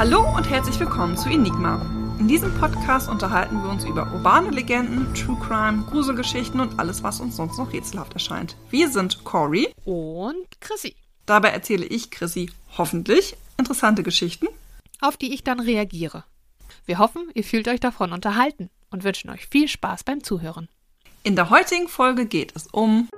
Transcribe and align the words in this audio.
Hallo 0.00 0.34
und 0.34 0.48
herzlich 0.48 0.80
willkommen 0.80 1.14
zu 1.14 1.28
Enigma. 1.28 1.74
In 2.18 2.26
diesem 2.26 2.54
Podcast 2.58 3.10
unterhalten 3.10 3.62
wir 3.62 3.68
uns 3.68 3.84
über 3.84 4.10
urbane 4.14 4.48
Legenden, 4.48 5.12
True 5.12 5.36
Crime, 5.46 5.84
Gruselgeschichten 5.90 6.58
und 6.58 6.78
alles, 6.78 7.02
was 7.02 7.20
uns 7.20 7.36
sonst 7.36 7.58
noch 7.58 7.70
rätselhaft 7.70 8.14
erscheint. 8.14 8.56
Wir 8.70 8.88
sind 8.88 9.24
Cory 9.24 9.68
Und 9.84 10.58
Chrissy, 10.62 10.96
Dabei 11.26 11.50
erzähle 11.50 11.84
ich, 11.84 12.10
Chrissy, 12.10 12.50
hoffentlich 12.78 13.36
interessante 13.58 14.02
Geschichten. 14.02 14.46
auf 15.02 15.18
die 15.18 15.34
ich 15.34 15.44
dann 15.44 15.60
reagiere. 15.60 16.24
Wir 16.86 16.98
hoffen, 16.98 17.28
ihr 17.34 17.44
fühlt 17.44 17.68
euch 17.68 17.80
davon 17.80 18.14
unterhalten 18.14 18.70
und 18.90 19.04
wünschen 19.04 19.28
euch 19.28 19.48
viel 19.48 19.68
Spaß 19.68 20.04
beim 20.04 20.24
Zuhören. 20.24 20.70
In 21.24 21.36
der 21.36 21.50
heutigen 21.50 21.88
Folge 21.88 22.24
geht 22.24 22.56
es 22.56 22.68
um 22.68 23.10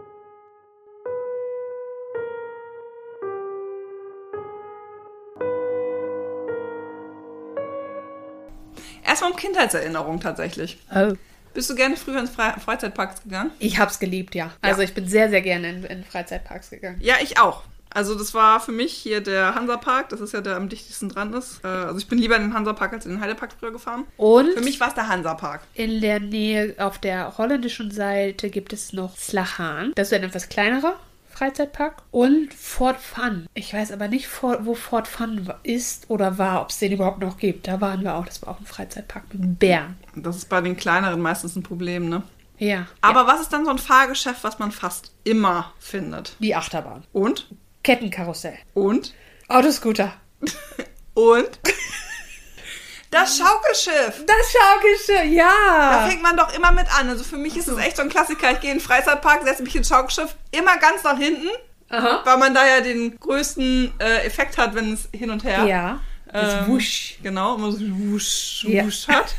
Erstmal 9.12 9.30
um 9.32 9.36
Kindheitserinnerungen 9.36 10.20
tatsächlich. 10.20 10.78
Oh. 10.94 11.12
Bist 11.52 11.68
du 11.68 11.74
gerne 11.74 11.98
früher 11.98 12.18
ins 12.18 12.30
Fre 12.30 12.54
Freizeitparks 12.64 13.22
gegangen? 13.24 13.50
Ich 13.58 13.78
hab's 13.78 13.98
geliebt, 13.98 14.34
ja. 14.34 14.52
Also 14.62 14.80
ich 14.80 14.94
bin 14.94 15.06
sehr, 15.06 15.28
sehr 15.28 15.42
gerne 15.42 15.68
in, 15.68 15.84
in 15.84 16.02
Freizeitparks 16.04 16.70
gegangen. 16.70 16.96
Ja, 17.02 17.16
ich 17.22 17.38
auch. 17.38 17.64
Also 17.90 18.14
das 18.14 18.32
war 18.32 18.58
für 18.60 18.72
mich 18.72 18.94
hier 18.94 19.20
der 19.20 19.54
Hansapark, 19.54 20.08
das 20.08 20.22
ist 20.22 20.32
ja 20.32 20.40
der 20.40 20.56
am 20.56 20.70
dichtesten 20.70 21.10
dran 21.10 21.34
ist. 21.34 21.60
Äh, 21.62 21.66
Also 21.66 21.98
ich 21.98 22.08
bin 22.08 22.16
lieber 22.18 22.36
in 22.36 22.42
den 22.44 22.54
Hansapark 22.54 22.94
als 22.94 23.04
in 23.04 23.12
den 23.12 23.20
Heidepark 23.20 23.50
früher 23.60 23.70
gefahren. 23.70 24.04
Und 24.16 24.54
Für 24.54 24.62
mich 24.62 24.80
war 24.80 24.88
es 24.88 24.94
der 24.94 25.08
Hansapark. 25.08 25.60
in 25.74 26.00
der 26.00 26.18
Nähe 26.18 26.74
auf 26.78 26.96
der 26.98 27.36
holländischen 27.36 27.90
Seite 27.90 28.48
gibt 28.48 28.72
es 28.72 28.94
noch 28.94 29.18
Slahan. 29.18 29.92
Das 29.94 30.06
ist 30.08 30.14
ein 30.14 30.22
etwas 30.22 30.48
kleinerer 30.48 30.94
Freizeitpark. 31.42 32.04
Und 32.12 32.54
Fort 32.54 33.00
Fun. 33.00 33.48
Ich 33.54 33.74
weiß 33.74 33.90
aber 33.90 34.06
nicht, 34.06 34.28
wo 34.42 34.74
Fort 34.76 35.08
Fun 35.08 35.52
ist 35.64 36.08
oder 36.08 36.38
war, 36.38 36.62
ob 36.62 36.70
es 36.70 36.78
den 36.78 36.92
überhaupt 36.92 37.18
noch 37.18 37.36
gibt. 37.36 37.66
Da 37.66 37.80
waren 37.80 38.04
wir 38.04 38.14
auch. 38.14 38.26
Das 38.26 38.42
war 38.42 38.54
auch 38.54 38.60
ein 38.60 38.66
Freizeitpark 38.66 39.24
mit 39.34 39.58
Bären. 39.58 39.96
Das 40.14 40.36
ist 40.36 40.48
bei 40.48 40.60
den 40.60 40.76
kleineren 40.76 41.20
meistens 41.20 41.56
ein 41.56 41.64
Problem, 41.64 42.08
ne? 42.08 42.22
Ja. 42.58 42.86
Aber 43.00 43.26
was 43.26 43.40
ist 43.40 43.52
dann 43.52 43.64
so 43.64 43.72
ein 43.72 43.78
Fahrgeschäft, 43.78 44.44
was 44.44 44.60
man 44.60 44.70
fast 44.70 45.10
immer 45.24 45.72
findet? 45.80 46.36
Die 46.38 46.54
Achterbahn. 46.54 47.02
Und? 47.12 47.48
Kettenkarussell. 47.82 48.58
Und? 48.74 49.12
Autoscooter. 49.48 50.12
Und? 51.14 51.58
Das 53.12 53.36
Schaukelschiff! 53.38 54.24
Das 54.26 54.52
Schaukelschiff, 54.52 55.16
Da 55.18 56.02
ja. 56.02 56.06
fängt 56.08 56.22
man 56.22 56.36
doch 56.36 56.52
immer 56.54 56.72
mit 56.72 56.86
an. 56.98 57.08
Also 57.10 57.22
für 57.24 57.36
mich 57.36 57.56
ist 57.56 57.68
es 57.68 57.78
echt 57.78 57.96
so 57.96 58.02
ein 58.02 58.08
Klassiker. 58.08 58.50
Ich 58.52 58.60
gehe 58.60 58.72
in 58.72 58.78
den 58.78 58.82
Freizeitpark, 58.82 59.42
setze 59.44 59.62
mich 59.62 59.76
ins 59.76 59.88
Schaukelschiff, 59.88 60.34
immer 60.50 60.76
ganz 60.78 61.02
nach 61.04 61.18
hinten, 61.18 61.48
Aha. 61.90 62.22
weil 62.24 62.38
man 62.38 62.54
da 62.54 62.66
ja 62.66 62.80
den 62.80 63.18
größten 63.20 63.92
äh, 64.00 64.24
Effekt 64.26 64.56
hat, 64.58 64.74
wenn 64.74 64.94
es 64.94 65.08
hin 65.14 65.30
und 65.30 65.44
her 65.44 65.64
Ja. 65.66 66.00
Das 66.32 66.54
Ähm, 66.54 66.68
Wusch. 66.68 67.18
Genau, 67.22 67.56
immer 67.56 67.70
so 67.72 67.78
wusch, 67.80 68.66
wusch 68.66 69.06
hat. 69.08 69.34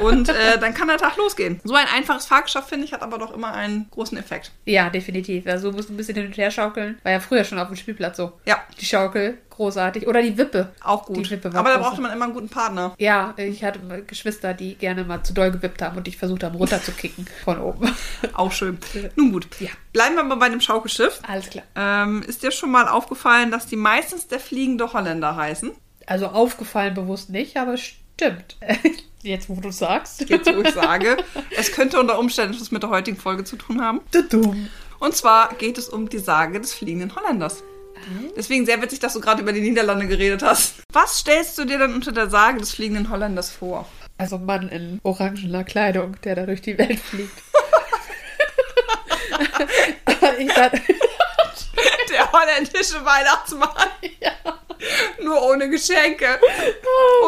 Und 0.00 0.28
äh, 0.30 0.58
dann 0.58 0.72
kann 0.74 0.88
der 0.88 0.96
Tag 0.96 1.16
losgehen. 1.16 1.60
So 1.64 1.74
ein 1.74 1.86
einfaches 1.94 2.26
Fahrgeschäft, 2.26 2.68
finde 2.68 2.86
ich, 2.86 2.92
hat 2.92 3.02
aber 3.02 3.18
doch 3.18 3.32
immer 3.34 3.52
einen 3.52 3.88
großen 3.90 4.16
Effekt. 4.16 4.50
Ja, 4.64 4.88
definitiv. 4.88 5.46
Also 5.46 5.70
musst 5.72 5.88
du 5.90 5.94
ein 5.94 5.96
bisschen 5.98 6.14
hin 6.14 6.26
und 6.26 6.36
her 6.36 6.50
schaukeln. 6.50 6.98
War 7.02 7.12
ja 7.12 7.20
früher 7.20 7.44
schon 7.44 7.58
auf 7.58 7.68
dem 7.68 7.76
Spielplatz 7.76 8.16
so. 8.16 8.32
Ja, 8.46 8.58
Die 8.80 8.86
Schaukel, 8.86 9.36
großartig. 9.50 10.06
Oder 10.08 10.22
die 10.22 10.38
Wippe. 10.38 10.72
auch 10.82 11.04
gut. 11.04 11.18
Die 11.18 11.30
Wippe 11.30 11.48
aber 11.54 11.68
da 11.70 11.76
groß. 11.76 11.86
brauchte 11.86 12.00
man 12.00 12.12
immer 12.12 12.24
einen 12.24 12.34
guten 12.34 12.48
Partner. 12.48 12.94
Ja, 12.98 13.34
ich 13.36 13.62
hatte 13.62 13.80
Geschwister, 14.06 14.54
die 14.54 14.76
gerne 14.76 15.04
mal 15.04 15.22
zu 15.22 15.34
doll 15.34 15.50
gewippt 15.50 15.82
haben 15.82 15.98
und 15.98 16.08
ich 16.08 16.16
versucht 16.16 16.42
haben, 16.42 16.54
runterzukicken 16.56 17.26
von 17.44 17.60
oben. 17.60 17.94
Auch 18.32 18.52
schön. 18.52 18.78
Nun 19.16 19.32
gut. 19.32 19.46
Ja. 19.60 19.68
Bleiben 19.92 20.14
wir 20.16 20.24
mal 20.24 20.36
bei 20.36 20.48
dem 20.48 20.60
Schaukelschiff. 20.62 21.20
Alles 21.28 21.50
klar. 21.50 21.64
Ähm, 21.76 22.22
ist 22.26 22.42
dir 22.42 22.50
schon 22.52 22.70
mal 22.70 22.88
aufgefallen, 22.88 23.50
dass 23.50 23.66
die 23.66 23.76
meistens 23.76 24.26
der 24.28 24.40
fliegende 24.40 24.92
Holländer 24.94 25.36
heißen? 25.36 25.72
Also 26.10 26.26
aufgefallen 26.26 26.92
bewusst 26.94 27.30
nicht, 27.30 27.56
aber 27.56 27.76
stimmt. 27.76 28.56
Jetzt, 29.22 29.48
wo 29.48 29.54
du 29.54 29.70
sagst. 29.70 30.28
Jetzt, 30.28 30.52
wo 30.52 30.60
ich 30.60 30.74
sage, 30.74 31.16
es 31.56 31.70
könnte 31.70 32.00
unter 32.00 32.18
Umständen 32.18 32.54
etwas 32.54 32.72
mit 32.72 32.82
der 32.82 32.90
heutigen 32.90 33.16
Folge 33.16 33.44
zu 33.44 33.54
tun 33.54 33.80
haben. 33.80 34.00
Und 34.98 35.14
zwar 35.14 35.54
geht 35.54 35.78
es 35.78 35.88
um 35.88 36.08
die 36.08 36.18
Sage 36.18 36.60
des 36.60 36.74
fliegenden 36.74 37.14
Holländers. 37.14 37.62
Deswegen 38.36 38.66
sehr 38.66 38.82
witzig, 38.82 38.98
dass 38.98 39.12
du 39.12 39.20
gerade 39.20 39.42
über 39.42 39.52
die 39.52 39.60
Niederlande 39.60 40.08
geredet 40.08 40.42
hast. 40.42 40.82
Was 40.92 41.18
stellst 41.18 41.56
du 41.58 41.64
dir 41.64 41.78
dann 41.78 41.94
unter 41.94 42.10
der 42.10 42.28
Sage 42.28 42.58
des 42.58 42.72
fliegenden 42.72 43.08
Holländers 43.10 43.52
vor? 43.52 43.86
Also 44.18 44.34
ein 44.36 44.46
Mann 44.46 44.68
in 44.68 44.98
orangener 45.04 45.62
Kleidung, 45.62 46.16
der 46.24 46.34
da 46.34 46.46
durch 46.46 46.62
die 46.62 46.76
Welt 46.76 46.98
fliegt. 46.98 47.40
ich 50.38 50.48
dachte, 50.48 50.80
Der 52.32 52.40
holländische 52.40 53.04
Weihnachtsmann. 53.04 53.68
Nur 55.22 55.42
ohne 55.42 55.68
Geschenke. 55.68 56.26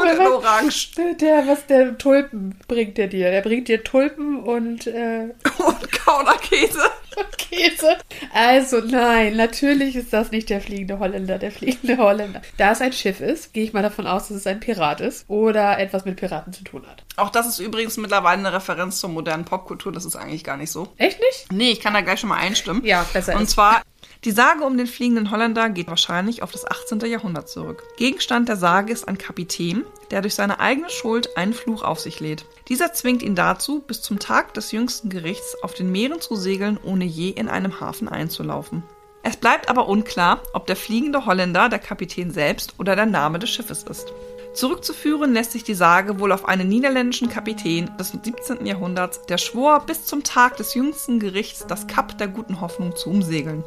Und 0.01 0.09
in 0.09 0.19
Orange. 0.21 0.91
der, 1.21 1.47
was 1.47 1.67
der 1.67 1.99
Tulpen 1.99 2.59
bringt 2.67 2.97
der 2.97 3.09
dir? 3.09 3.31
Der 3.31 3.43
bringt 3.43 3.69
dir 3.69 3.85
Tulpen 3.85 4.43
und 4.43 4.87
äh, 4.87 5.29
Und 5.59 5.93
Kaunerkäse. 5.93 6.91
Käse. 7.37 7.99
Also 8.33 8.79
nein, 8.81 9.37
natürlich 9.37 9.97
ist 9.97 10.15
das 10.15 10.31
nicht 10.31 10.49
der 10.49 10.63
fliegende 10.63 10.99
Holländer, 10.99 11.39
der 11.39 11.53
fliegende 11.53 11.99
Holländer. 11.99 12.41
Da 12.57 12.73
es 12.73 12.81
ein 12.81 12.95
Schiff 12.95 13.21
ist, 13.21 13.53
gehe 13.53 13.65
ich 13.65 13.75
mal 13.75 13.83
davon 13.83 14.07
aus, 14.07 14.29
dass 14.29 14.39
es 14.39 14.47
ein 14.47 14.61
Pirat 14.61 15.03
ist 15.03 15.29
oder 15.29 15.79
etwas 15.79 16.07
mit 16.07 16.17
Piraten 16.17 16.55
zu 16.55 16.65
tun 16.65 16.87
hat. 16.91 17.05
Auch 17.17 17.29
das 17.29 17.47
ist 17.47 17.59
übrigens 17.59 17.99
mittlerweile 17.99 18.39
eine 18.39 18.53
Referenz 18.55 18.99
zur 18.99 19.11
modernen 19.11 19.45
Popkultur. 19.45 19.93
Das 19.93 20.07
ist 20.07 20.17
eigentlich 20.17 20.43
gar 20.45 20.57
nicht 20.57 20.71
so. 20.73 20.89
Echt 20.97 21.21
nicht? 21.21 21.53
Nee, 21.53 21.73
ich 21.73 21.81
kann 21.81 21.93
da 21.93 22.01
gleich 22.01 22.21
schon 22.21 22.31
mal 22.31 22.39
einstimmen. 22.39 22.83
Ja, 22.87 23.05
besser 23.13 23.37
Und 23.37 23.43
ist. 23.43 23.51
zwar, 23.51 23.83
die 24.25 24.31
Sage 24.31 24.65
um 24.65 24.77
den 24.77 24.87
fliegenden 24.87 25.33
Holländer 25.33 25.69
geht 25.69 25.89
wahrscheinlich 25.89 26.43
auf 26.43 26.53
das 26.53 26.65
18. 26.65 27.01
Jahrhundert 27.01 27.49
zurück. 27.49 27.83
Gegenstand 27.97 28.49
der 28.49 28.57
Sage 28.57 28.93
ist 28.93 29.09
ein 29.09 29.19
Kapitän, 29.19 29.85
der 30.13 30.23
durch 30.23 30.37
seine 30.37 30.61
eigene 30.61 30.91
Schuld 30.91 31.37
einen 31.37 31.53
Fluch 31.53 31.83
auf 31.83 31.99
sich 31.99 32.21
lädt. 32.21 32.45
Dieser 32.69 32.93
zwingt 32.93 33.23
ihn 33.23 33.35
dazu, 33.35 33.81
bis 33.81 34.01
zum 34.01 34.21
Tag 34.21 34.55
des 34.55 34.71
jüngsten 34.71 35.09
Gerichts 35.09 35.57
auf 35.63 35.75
den 35.75 35.91
Meeren 35.91 36.21
zu 36.21 36.37
segeln, 36.37 36.79
ohne 36.83 37.05
je 37.05 37.31
in 37.31 37.49
einem 37.49 37.81
Hafen 37.81 38.09
einzulaufen. 38.09 38.85
Es 39.25 39.37
bleibt 39.37 39.69
aber 39.69 39.89
unklar, 39.89 40.41
ob 40.53 40.67
der 40.67 40.77
fliegende 40.77 41.27
Holländer 41.27 41.69
der 41.69 41.79
Kapitän 41.79 42.31
selbst 42.31 42.75
oder 42.79 42.97
der 42.97 43.07
Name 43.07 43.39
des 43.39 43.51
Schiffes 43.51 43.83
ist. 43.85 44.13
Zurückzuführen 44.53 45.33
lässt 45.33 45.53
sich 45.53 45.65
die 45.65 45.75
Sage 45.75 46.21
wohl 46.21 46.31
auf 46.31 46.47
einen 46.47 46.69
niederländischen 46.69 47.29
Kapitän 47.29 47.91
des 47.99 48.11
17. 48.11 48.67
Jahrhunderts, 48.67 49.23
der 49.27 49.39
schwor, 49.39 49.81
bis 49.87 50.05
zum 50.05 50.23
Tag 50.25 50.59
des 50.59 50.75
jüngsten 50.75 51.21
Gerichts 51.21 51.67
das 51.67 51.87
Kap 51.87 52.19
der 52.19 52.29
guten 52.29 52.61
Hoffnung 52.61 52.95
zu 52.95 53.11
umsegeln. 53.11 53.65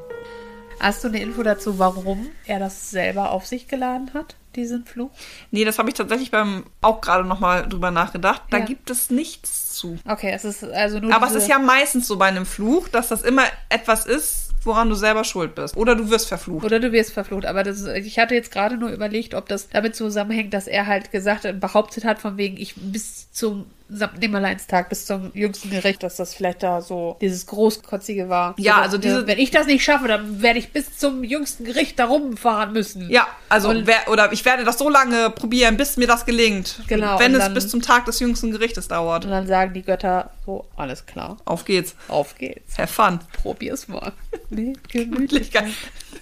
Hast 0.79 1.03
du 1.03 1.07
eine 1.07 1.21
Info 1.21 1.41
dazu, 1.43 1.79
warum 1.79 2.27
er 2.45 2.59
das 2.59 2.91
selber 2.91 3.31
auf 3.31 3.45
sich 3.47 3.67
geladen 3.67 4.11
hat, 4.13 4.35
diesen 4.55 4.85
Fluch? 4.85 5.09
Nee, 5.51 5.65
das 5.65 5.79
habe 5.79 5.89
ich 5.89 5.95
tatsächlich 5.95 6.31
beim 6.31 6.65
auch 6.81 7.01
gerade 7.01 7.23
nochmal 7.27 7.67
drüber 7.67 7.91
nachgedacht. 7.91 8.43
Da 8.49 8.57
Ja. 8.59 8.65
gibt 8.65 8.89
es 8.89 9.09
nichts 9.09 9.73
zu. 9.75 9.97
Okay, 10.07 10.31
es 10.33 10.45
ist 10.45 10.63
also 10.63 10.99
nur 10.99 11.13
Aber 11.13 11.27
es 11.27 11.33
ist 11.35 11.47
ja 11.47 11.59
meistens 11.59 12.07
so 12.07 12.17
bei 12.17 12.25
einem 12.27 12.45
Fluch, 12.45 12.87
dass 12.87 13.07
das 13.09 13.21
immer 13.21 13.43
etwas 13.69 14.05
ist, 14.05 14.51
woran 14.63 14.89
du 14.89 14.95
selber 14.95 15.23
schuld 15.23 15.55
bist. 15.55 15.77
Oder 15.77 15.95
du 15.95 16.09
wirst 16.09 16.27
verflucht. 16.27 16.65
Oder 16.65 16.79
du 16.79 16.91
wirst 16.91 17.13
verflucht. 17.13 17.45
Aber 17.45 17.63
das, 17.63 17.85
ich 17.85 18.17
hatte 18.19 18.33
jetzt 18.35 18.51
gerade 18.51 18.77
nur 18.77 18.89
überlegt, 18.89 19.33
ob 19.35 19.47
das 19.47 19.69
damit 19.69 19.95
zusammenhängt, 19.95 20.53
dass 20.53 20.67
er 20.67 20.87
halt 20.87 21.11
gesagt 21.11 21.45
hat, 21.45 21.59
behauptet 21.59 22.03
hat, 22.03 22.19
von 22.19 22.37
wegen, 22.37 22.57
ich 22.57 22.73
bis 22.75 23.31
zum 23.31 23.65
St. 23.93 24.17
Nimmerleinstag, 24.19 24.89
bis 24.89 25.05
zum 25.05 25.31
jüngsten 25.35 25.69
Gericht, 25.69 26.01
dass 26.01 26.15
das 26.15 26.33
vielleicht 26.33 26.63
da 26.63 26.81
so 26.81 27.17
dieses 27.21 27.45
Großkotzige 27.45 28.29
war. 28.29 28.55
Ja, 28.57 28.75
So, 28.77 28.81
also 28.81 28.97
diese- 28.97 29.27
Wenn 29.27 29.37
ich 29.37 29.51
das 29.51 29.67
nicht 29.67 29.83
schaffe, 29.83 30.07
dann 30.07 30.41
werde 30.41 30.57
ich 30.59 30.71
bis 30.71 30.97
zum 30.97 31.23
jüngsten 31.23 31.65
Gericht 31.65 31.99
da 31.99 32.05
rumfahren 32.05 32.73
müssen. 32.73 33.09
Ja, 33.11 33.27
also 33.49 33.69
Und- 33.69 33.85
wer, 33.85 34.09
oder 34.09 34.31
ich 34.33 34.43
werde 34.45 34.63
das 34.63 34.79
so 34.79 34.89
lange 34.89 35.29
probieren, 35.29 35.77
bis 35.77 35.97
mir 35.97 36.07
das 36.07 36.25
gelingt. 36.25 36.81
Genau, 36.87 37.19
Wenn 37.19 37.33
es 37.33 37.39
dann- 37.39 37.53
bis 37.53 37.69
zum 37.69 37.81
Tag 37.81 38.05
des 38.05 38.19
jüngsten 38.19 38.51
Gerichtes 38.51 38.87
dauert. 38.87 39.25
Und 39.25 39.31
dann 39.31 39.45
sagen 39.47 39.73
die 39.73 39.83
Götter 39.83 40.31
so, 40.45 40.65
alles 40.75 41.05
klar, 41.05 41.37
Auf 41.45 41.65
geht's. 41.65 41.95
auf 42.07 42.35
geht's. 42.37 42.77
Have 42.77 42.91
fun. 42.91 43.19
Probier's 43.33 43.87
mal. 43.87 44.11
Nee, 44.49 44.73
gemütlich. 44.91 45.51
Gemütlichkeit. 45.51 45.69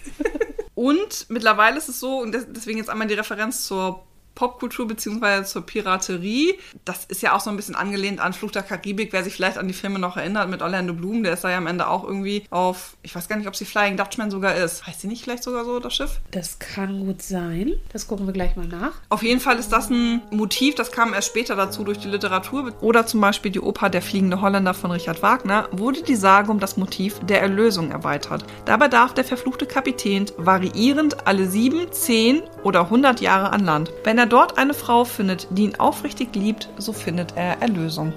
Und 0.75 1.25
mittlerweile 1.29 1.77
ist 1.77 1.88
es 1.89 1.99
so, 1.99 2.17
und 2.19 2.31
des- 2.31 2.47
deswegen 2.49 2.77
jetzt 2.79 2.89
einmal 2.89 3.07
die 3.07 3.13
Referenz 3.13 3.65
zur 3.65 4.03
Popkultur 4.35 4.88
beziehungsweise 4.88 5.45
zur 5.45 5.65
Piraterie. 5.65 6.57
Das 6.85 7.06
ist 7.06 7.21
ja 7.21 7.35
auch 7.35 7.39
so 7.39 7.50
ein 7.50 7.56
bisschen 7.56 7.75
angelehnt 7.75 8.19
an 8.19 8.33
Fluch 8.33 8.51
der 8.51 8.63
Karibik, 8.63 9.13
wer 9.13 9.24
sich 9.24 9.33
vielleicht 9.35 9.57
an 9.57 9.68
die 9.68 9.74
Filme 9.74 10.00
noch 10.00 10.18
erinnert 10.18 10.50
mit 10.50 10.62
Orlando 10.62 10.94
Bloom, 10.94 11.24
der 11.24 11.33
ist 11.33 11.44
da 11.44 11.50
ja 11.50 11.57
am 11.57 11.68
Ende 11.68 11.88
auch 11.88 12.03
irgendwie 12.03 12.45
auf, 12.50 12.97
ich 13.03 13.15
weiß 13.15 13.27
gar 13.27 13.38
nicht, 13.38 13.47
ob 13.47 13.56
sie 13.56 13.65
Flying 13.65 13.97
Dutchman 13.97 14.31
sogar 14.31 14.56
ist. 14.56 14.85
Heißt 14.88 15.01
sie 15.01 15.07
nicht 15.07 15.24
vielleicht 15.24 15.44
sogar 15.44 15.65
so, 15.65 15.80
das 15.80 15.94
Schiff? 15.94 16.19
Das 16.31 16.59
kann 16.59 17.06
gut 17.06 17.21
sein. 17.21 17.74
Das 17.91 18.07
gucken 18.07 18.25
wir 18.25 18.33
gleich 18.33 18.56
mal 18.56 18.68
nach. 18.68 18.94
Auf 19.09 19.24
jeden 19.24 19.39
Fall 19.39 19.59
ist 19.59 19.71
das 19.71 19.89
ein 19.89 20.21
Motiv, 20.31 20.75
das 20.75 20.91
kam 20.91 21.13
erst 21.13 21.27
später 21.27 21.56
dazu 21.56 21.83
durch 21.83 22.00
die 22.00 22.07
Literatur. 22.07 22.74
Oder 22.81 23.06
zum 23.06 23.21
Beispiel 23.21 23.51
die 23.51 23.59
Oper 23.59 23.89
Der 23.89 24.01
fliegende 24.01 24.41
Holländer 24.41 24.74
von 24.74 24.91
Richard 24.91 25.21
Wagner, 25.21 25.68
wurde 25.71 26.01
die 26.01 26.15
Sage 26.15 26.51
um 26.51 26.59
das 26.59 26.77
Motiv 26.77 27.19
der 27.19 27.41
Erlösung 27.41 27.91
erweitert. 27.91 28.45
Dabei 28.65 28.88
darf 28.88 29.13
der 29.13 29.25
verfluchte 29.25 29.65
Kapitän 29.65 30.25
variierend 30.38 31.27
alle 31.27 31.47
sieben, 31.47 31.91
zehn 31.91 32.44
oder 32.63 32.89
hundert 32.89 33.21
Jahre 33.21 33.51
an 33.51 33.65
Land. 33.65 33.91
Wenn 34.03 34.18
er 34.18 34.22
dort 34.25 34.57
eine 34.57 34.73
Frau 34.73 35.05
findet, 35.05 35.47
die 35.51 35.63
ihn 35.63 35.75
aufrichtig 35.75 36.35
liebt, 36.35 36.69
so 36.77 36.93
findet 36.93 37.35
er 37.35 37.61
Erlösung. 37.61 38.13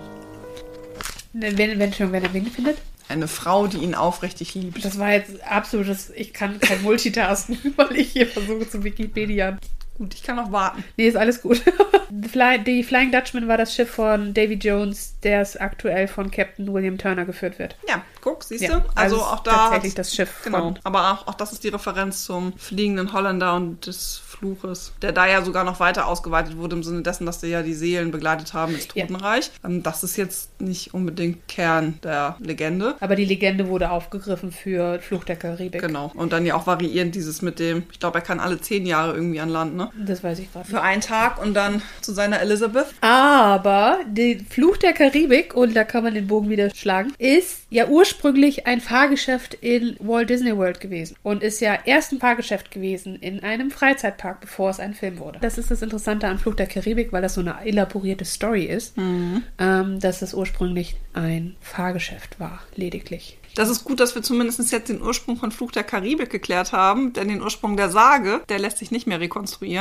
Wenn, 1.33 1.79
wenn 1.79 1.93
schon, 1.93 2.13
wenn 2.13 2.23
er 2.23 2.33
wen 2.33 2.47
findet. 2.47 2.79
Eine 3.09 3.29
Frau, 3.29 3.67
die 3.67 3.79
ihn 3.79 3.95
aufrichtig 3.95 4.55
liebt. 4.55 4.85
Das 4.85 4.99
war 4.99 5.13
jetzt 5.13 5.43
absolutes, 5.45 6.11
ich 6.15 6.33
kann 6.33 6.59
kein 6.59 6.83
Multitasken, 6.83 7.59
weil 7.77 7.97
ich 7.97 8.13
hier 8.13 8.27
versuche 8.27 8.69
zu 8.69 8.83
Wikipedia. 8.83 9.59
Gut, 9.99 10.15
ich 10.15 10.23
kann 10.23 10.37
noch 10.37 10.53
warten. 10.53 10.85
Nee, 10.97 11.07
ist 11.09 11.17
alles 11.17 11.43
gut. 11.43 11.63
Die 12.11 12.29
Fly- 12.29 12.63
Die 12.63 12.85
Flying 12.85 13.11
Dutchman 13.11 13.49
war 13.49 13.57
das 13.59 13.75
Schiff 13.75 13.91
von 13.91 14.33
Davy 14.33 14.55
Jones, 14.55 15.15
der 15.23 15.41
es 15.41 15.57
aktuell 15.57 16.07
von 16.07 16.31
Captain 16.31 16.73
William 16.73 16.99
Turner 16.99 17.25
geführt 17.25 17.59
wird. 17.59 17.77
Ja, 17.89 18.03
guck, 18.21 18.45
siehst 18.45 18.63
Ja, 18.63 18.79
du? 18.79 18.85
Also, 18.95 19.17
also 19.17 19.21
auch 19.23 19.41
da. 19.41 19.51
tatsächlich 19.53 19.95
das 19.95 20.15
Schiff 20.15 20.31
Genau. 20.45 20.59
von- 20.59 20.79
Aber 20.85 21.13
auch, 21.13 21.27
auch 21.27 21.35
das 21.35 21.53
ist 21.53 21.65
die 21.65 21.69
Referenz 21.69 22.25
zum 22.25 22.53
fliegenden 22.57 23.13
Holländer 23.13 23.55
und 23.55 23.87
des 23.87 24.19
Fluches, 24.25 24.93
der 25.03 25.13
da 25.13 25.27
ja 25.27 25.43
sogar 25.43 25.65
noch 25.65 25.81
weiter 25.81 26.07
ausgeweitet 26.07 26.57
wurde, 26.59 26.77
im 26.77 26.83
Sinne 26.85 27.03
dessen, 27.03 27.27
dass 27.27 27.41
die 27.41 27.49
ja 27.49 27.63
die 27.63 27.75
Seelen 27.75 28.11
begleitet 28.13 28.53
haben 28.55 28.75
ins 28.75 28.87
Ja. 28.95 29.07
Totenreich. 29.07 29.51
Ähm, 29.65 29.83
Das 29.83 30.05
ist 30.05 30.17
jetzt 30.17 30.61
nicht 30.61 30.95
unbedingt 30.95 31.49
Kern 31.49 31.99
der 32.05 32.37
Legende. 32.39 32.95
Aber 33.01 33.17
die 33.17 33.25
Legende 33.25 33.67
wurde 33.69 33.91
aufgegriffen 33.91 34.53
für 34.53 35.01
Fluch 35.01 35.25
der 35.25 35.37
Karibik. 35.37 35.81
Genau. 35.81 36.13
Und 36.15 36.33
dann 36.33 36.47
ja 36.47 36.55
auch 36.55 36.67
variierend 36.69 37.15
dieses 37.15 37.43
mit 37.43 37.59
dem, 37.59 37.85
ich 37.91 37.99
glaube, 37.99 38.19
er 38.19 38.23
kann 38.23 38.39
alle 38.41 38.61
zehn 38.61 38.87
Jahre 38.87 39.15
irgendwie 39.15 39.41
an 39.41 39.49
Land, 39.49 39.75
ne? 39.75 39.86
Das 39.95 40.23
weiß 40.23 40.39
ich 40.39 40.53
gerade. 40.53 40.69
Für 40.69 40.83
einen 40.83 41.01
Tag 41.01 41.43
und 41.43 41.55
dann 41.55 41.83
zu 42.01 42.13
seiner 42.13 42.41
Elizabeth. 42.41 42.87
Aber 43.01 43.99
der 44.07 44.39
Fluch 44.49 44.77
der 44.77 44.93
Karibik, 44.93 45.55
und 45.55 45.75
da 45.75 45.85
kann 45.85 46.05
man 46.05 46.15
den 46.15 46.27
Bogen 46.27 46.49
wieder 46.49 46.71
schlagen, 46.75 47.13
ist 47.19 47.67
ja 47.71 47.89
ursprünglich 47.89 48.67
ein 48.67 48.81
Fahrgeschäft 48.81 49.55
in 49.55 49.97
Walt 50.01 50.31
Disney 50.31 50.57
World 50.57 50.81
gewesen. 50.81 51.17
Und 51.23 51.43
ist 51.43 51.61
ja 51.61 51.79
erst 51.85 52.13
ein 52.13 52.19
Fahrgeschäft 52.19 52.71
gewesen 52.71 53.17
in 53.17 53.43
einem 53.43 53.71
Freizeitpark, 53.71 54.41
bevor 54.41 54.71
es 54.71 54.81
ein 54.81 54.95
Film 54.95 55.19
wurde. 55.19 55.39
Das 55.41 55.59
ist 55.59 55.71
das 55.71 55.83
Interessante 55.83 56.27
an 56.27 56.39
Fluch 56.39 56.55
der 56.55 56.67
Karibik, 56.67 57.13
weil 57.13 57.23
das 57.23 57.35
so 57.35 57.41
eine 57.41 57.57
elaborierte 57.65 58.25
Story 58.25 58.65
ist, 58.65 58.95
ähm, 58.97 60.01
dass 60.01 60.23
es 60.23 60.35
ursprünglich 60.35 60.97
ein 61.13 61.57
Fahrgeschäft 61.61 62.39
war, 62.39 62.61
lediglich. 62.75 63.39
Das 63.57 63.71
ist 63.71 63.85
gut, 63.85 64.01
dass 64.01 64.15
wir 64.15 64.23
zumindest 64.23 64.71
jetzt 64.71 64.91
den 64.91 65.01
Ursprung 65.01 65.39
von 65.39 65.51
Fluch 65.51 65.73
der 65.73 65.83
Karibik 65.83 66.29
geklärt 66.29 66.73
haben, 66.73 67.15
denn 67.15 67.29
den 67.29 67.41
Ursprung 67.41 67.77
der 67.79 67.89
Sage, 67.89 68.43
der 68.51 68.59
lässt 68.59 68.77
sich 68.77 68.91
nicht 68.91 69.07
mehr 69.07 69.19
rekonstruieren. 69.19 69.76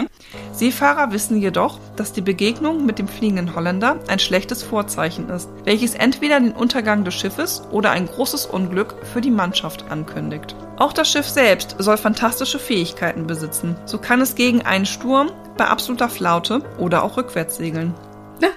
Seefahrer 0.51 1.12
wissen 1.12 1.39
jedoch, 1.39 1.80
dass 1.95 2.13
die 2.13 2.21
Begegnung 2.21 2.86
mit 2.86 3.00
dem 3.00 3.07
fliegenden 3.07 3.56
Holländer 3.56 4.00
ein 4.07 4.19
schlechtes 4.19 4.63
Vorzeichen 4.63 5.30
ist, 5.30 5.50
welches 5.63 5.95
entweder 5.95 6.39
den 6.39 6.51
Untergang 6.51 7.03
des 7.03 7.13
Schiffes 7.13 7.63
oder 7.71 7.92
ein 7.92 8.07
großes 8.07 8.45
Unglück 8.45 8.95
für 9.13 9.21
die 9.21 9.31
Mannschaft 9.31 9.86
ankündigt. 9.89 10.56
Auch 10.77 10.94
das 10.94 11.09
Schiff 11.09 11.27
selbst 11.27 11.75
soll 11.80 11.97
fantastische 11.97 12.59
Fähigkeiten 12.59 13.27
besitzen. 13.27 13.75
So 13.86 13.97
kann 13.97 14.21
es 14.21 14.36
gegen 14.36 14.62
einen 14.62 14.86
Sturm 14.86 15.31
bei 15.57 15.65
absoluter 15.65 16.09
Flaute 16.09 16.62
oder 16.77 17.03
auch 17.03 17.18
rückwärts 17.18 17.57
segeln. 17.57 17.94
Na, 18.42 18.50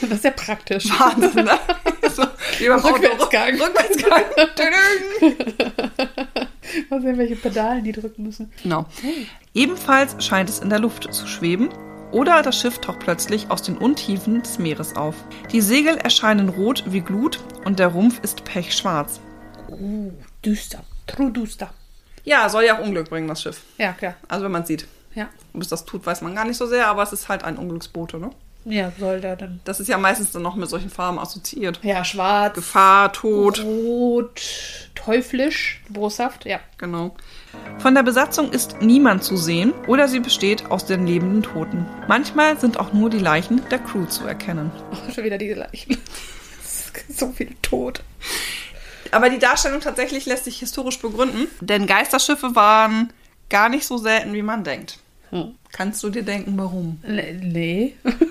das 0.00 0.10
ist 0.10 0.24
ja 0.24 0.30
praktisch. 0.30 0.88
Wahnsinn, 0.98 1.44
ne? 1.44 1.58
so. 2.10 2.22
Rückwärtsgang. 2.60 3.60
Rückwärtsgang. 3.60 4.22
Mal 6.90 7.00
sehen, 7.00 7.18
welche 7.18 7.36
Pedalen 7.36 7.84
die 7.84 7.92
drücken 7.92 8.22
müssen. 8.22 8.52
Genau. 8.62 8.86
Ebenfalls 9.54 10.24
scheint 10.24 10.48
es 10.48 10.58
in 10.58 10.70
der 10.70 10.78
Luft 10.78 11.12
zu 11.12 11.26
schweben 11.26 11.70
oder 12.10 12.42
das 12.42 12.58
Schiff 12.58 12.78
taucht 12.78 13.00
plötzlich 13.00 13.50
aus 13.50 13.62
den 13.62 13.76
Untiefen 13.76 14.42
des 14.42 14.58
Meeres 14.58 14.96
auf. 14.96 15.14
Die 15.52 15.60
Segel 15.60 15.96
erscheinen 15.96 16.48
rot 16.48 16.84
wie 16.86 17.00
Glut 17.00 17.40
und 17.64 17.78
der 17.78 17.88
Rumpf 17.88 18.20
ist 18.22 18.44
pechschwarz. 18.44 19.20
Uh, 19.68 20.12
düster. 20.44 20.82
True 21.06 21.30
düster. 21.30 21.70
Ja, 22.24 22.48
soll 22.48 22.64
ja 22.64 22.78
auch 22.78 22.84
Unglück 22.84 23.08
bringen, 23.10 23.28
das 23.28 23.42
Schiff. 23.42 23.62
Ja, 23.78 23.92
klar. 23.92 24.14
Also 24.28 24.44
wenn 24.44 24.52
man 24.52 24.62
es 24.62 24.68
sieht. 24.68 24.86
Ja. 25.14 25.28
Ob 25.54 25.62
es 25.62 25.68
das 25.68 25.84
tut, 25.84 26.04
weiß 26.06 26.22
man 26.22 26.34
gar 26.34 26.44
nicht 26.44 26.56
so 26.56 26.66
sehr, 26.66 26.86
aber 26.88 27.02
es 27.02 27.12
ist 27.12 27.28
halt 27.28 27.44
ein 27.44 27.56
Unglücksbote, 27.56 28.18
ne? 28.18 28.30
Ja, 28.64 28.92
soll 28.98 29.20
da 29.20 29.36
dann. 29.36 29.60
Das 29.64 29.80
ist 29.80 29.88
ja 29.88 29.96
meistens 29.98 30.32
dann 30.32 30.42
noch 30.42 30.54
mit 30.56 30.68
solchen 30.68 30.90
Farben 30.90 31.18
assoziiert. 31.18 31.80
Ja, 31.82 32.04
schwarz, 32.04 32.54
Gefahr, 32.54 33.12
Tod, 33.12 33.62
rot, 33.62 34.42
teuflisch, 34.94 35.80
boshaft, 35.88 36.44
ja. 36.44 36.60
genau. 36.76 37.14
Von 37.78 37.94
der 37.94 38.02
Besatzung 38.02 38.52
ist 38.52 38.82
niemand 38.82 39.24
zu 39.24 39.36
sehen 39.36 39.72
oder 39.86 40.08
sie 40.08 40.20
besteht 40.20 40.70
aus 40.70 40.84
den 40.84 41.06
lebenden 41.06 41.42
Toten. 41.42 41.86
Manchmal 42.08 42.58
sind 42.58 42.78
auch 42.78 42.92
nur 42.92 43.08
die 43.08 43.18
Leichen 43.18 43.62
der 43.70 43.78
Crew 43.78 44.06
zu 44.06 44.26
erkennen. 44.26 44.70
Oh, 44.90 45.12
schon 45.12 45.24
wieder 45.24 45.38
diese 45.38 45.54
Leichen. 45.54 45.96
so 47.08 47.28
viel 47.32 47.54
Tod. 47.62 48.02
Aber 49.10 49.30
die 49.30 49.38
Darstellung 49.38 49.80
tatsächlich 49.80 50.26
lässt 50.26 50.44
sich 50.44 50.58
historisch 50.58 50.98
begründen, 50.98 51.46
denn 51.60 51.86
Geisterschiffe 51.86 52.54
waren 52.54 53.12
gar 53.48 53.68
nicht 53.68 53.86
so 53.86 53.96
selten, 53.96 54.32
wie 54.34 54.42
man 54.42 54.64
denkt. 54.64 54.98
Hm. 55.30 55.54
Kannst 55.72 56.02
du 56.02 56.10
dir 56.10 56.22
denken, 56.22 56.56
warum? 56.56 57.00
Nee. 57.06 57.38
nee. 57.42 57.94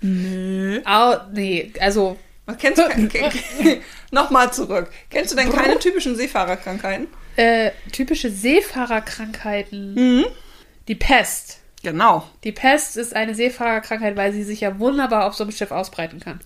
Nö. 0.00 0.80
Au, 0.84 1.16
nee, 1.32 1.72
also, 1.80 2.16
Was 2.46 2.56
kennst 2.58 2.80
du? 2.80 2.84
Nochmal 4.10 4.52
zurück. 4.52 4.90
Kennst 5.10 5.32
du 5.32 5.36
denn 5.36 5.52
keine 5.52 5.78
typischen 5.78 6.16
Seefahrerkrankheiten? 6.16 7.08
äh, 7.38 7.70
typische 7.92 8.30
Seefahrerkrankheiten. 8.30 9.94
Mhm. 9.94 10.26
Die 10.88 10.96
Pest. 10.96 11.60
Genau. 11.82 12.26
Die 12.42 12.52
Pest 12.52 12.96
ist 12.96 13.14
eine 13.14 13.34
Seefahrerkrankheit, 13.34 14.16
weil 14.16 14.32
sie 14.32 14.42
sich 14.42 14.60
ja 14.60 14.78
wunderbar 14.80 15.26
auf 15.26 15.34
so 15.34 15.44
einem 15.44 15.52
Schiff 15.52 15.70
ausbreiten 15.70 16.18
kann. 16.18 16.40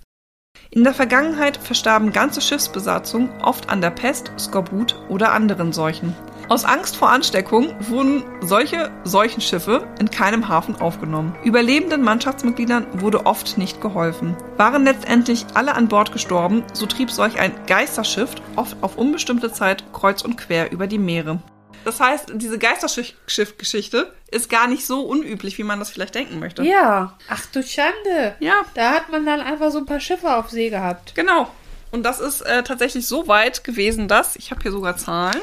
In 0.71 0.85
der 0.85 0.93
Vergangenheit 0.93 1.57
verstarben 1.57 2.13
ganze 2.13 2.43
Schiffsbesatzungen 2.43 3.41
oft 3.41 3.71
an 3.71 3.81
der 3.81 3.91
Pest, 3.91 4.33
Skorbut 4.39 4.97
oder 5.09 5.33
anderen 5.33 5.73
Seuchen. 5.73 6.15
Aus 6.53 6.67
Angst 6.67 6.97
vor 6.97 7.09
Ansteckung 7.09 7.75
wurden 7.89 8.25
solche 8.43 8.91
Seuchenschiffe 9.05 9.89
in 9.99 10.11
keinem 10.11 10.49
Hafen 10.49 10.77
aufgenommen. 10.77 11.35
Überlebenden 11.45 12.03
Mannschaftsmitgliedern 12.03 13.01
wurde 13.01 13.25
oft 13.25 13.57
nicht 13.57 13.81
geholfen. 13.81 14.37
Waren 14.59 14.85
letztendlich 14.85 15.47
alle 15.55 15.75
an 15.75 15.89
Bord 15.89 16.13
gestorben, 16.13 16.63
so 16.75 16.85
trieb 16.85 17.11
solch 17.11 17.39
ein 17.39 17.55
Geisterschiff 17.67 18.35
oft 18.55 18.77
auf 18.83 18.99
unbestimmte 18.99 19.51
Zeit 19.51 19.95
kreuz 19.95 20.21
und 20.21 20.37
quer 20.37 20.71
über 20.73 20.87
die 20.87 20.99
Meere. 20.99 21.41
Das 21.87 22.01
heißt, 22.01 22.33
diese 22.35 22.59
Geisterschiff-Geschichte 22.59 24.13
ist 24.31 24.51
gar 24.51 24.69
nicht 24.69 24.85
so 24.85 25.07
unüblich, 25.07 25.57
wie 25.57 25.65
man 25.65 25.79
das 25.79 25.89
vielleicht 25.89 26.15
denken 26.15 26.39
möchte. 26.39 26.65
Ja. 26.65 27.17
Ach 27.31 27.47
du 27.47 27.63
Schande. 27.63 28.35
Ja, 28.41 28.57
Da 28.75 28.91
hat 28.91 29.11
man 29.11 29.25
dann 29.25 29.41
einfach 29.41 29.71
so 29.71 29.79
ein 29.79 29.87
paar 29.87 30.01
Schiffe 30.01 30.37
auf 30.37 30.51
See 30.51 30.69
gehabt. 30.69 31.15
Genau. 31.15 31.49
Und 31.93 32.03
das 32.05 32.21
ist 32.21 32.43
äh, 32.43 32.63
tatsächlich 32.63 33.07
so 33.07 33.27
weit 33.27 33.65
gewesen, 33.65 34.07
dass, 34.07 34.37
ich 34.37 34.51
habe 34.51 34.63
hier 34.63 34.73
sogar 34.73 34.99
Zahlen, 34.99 35.41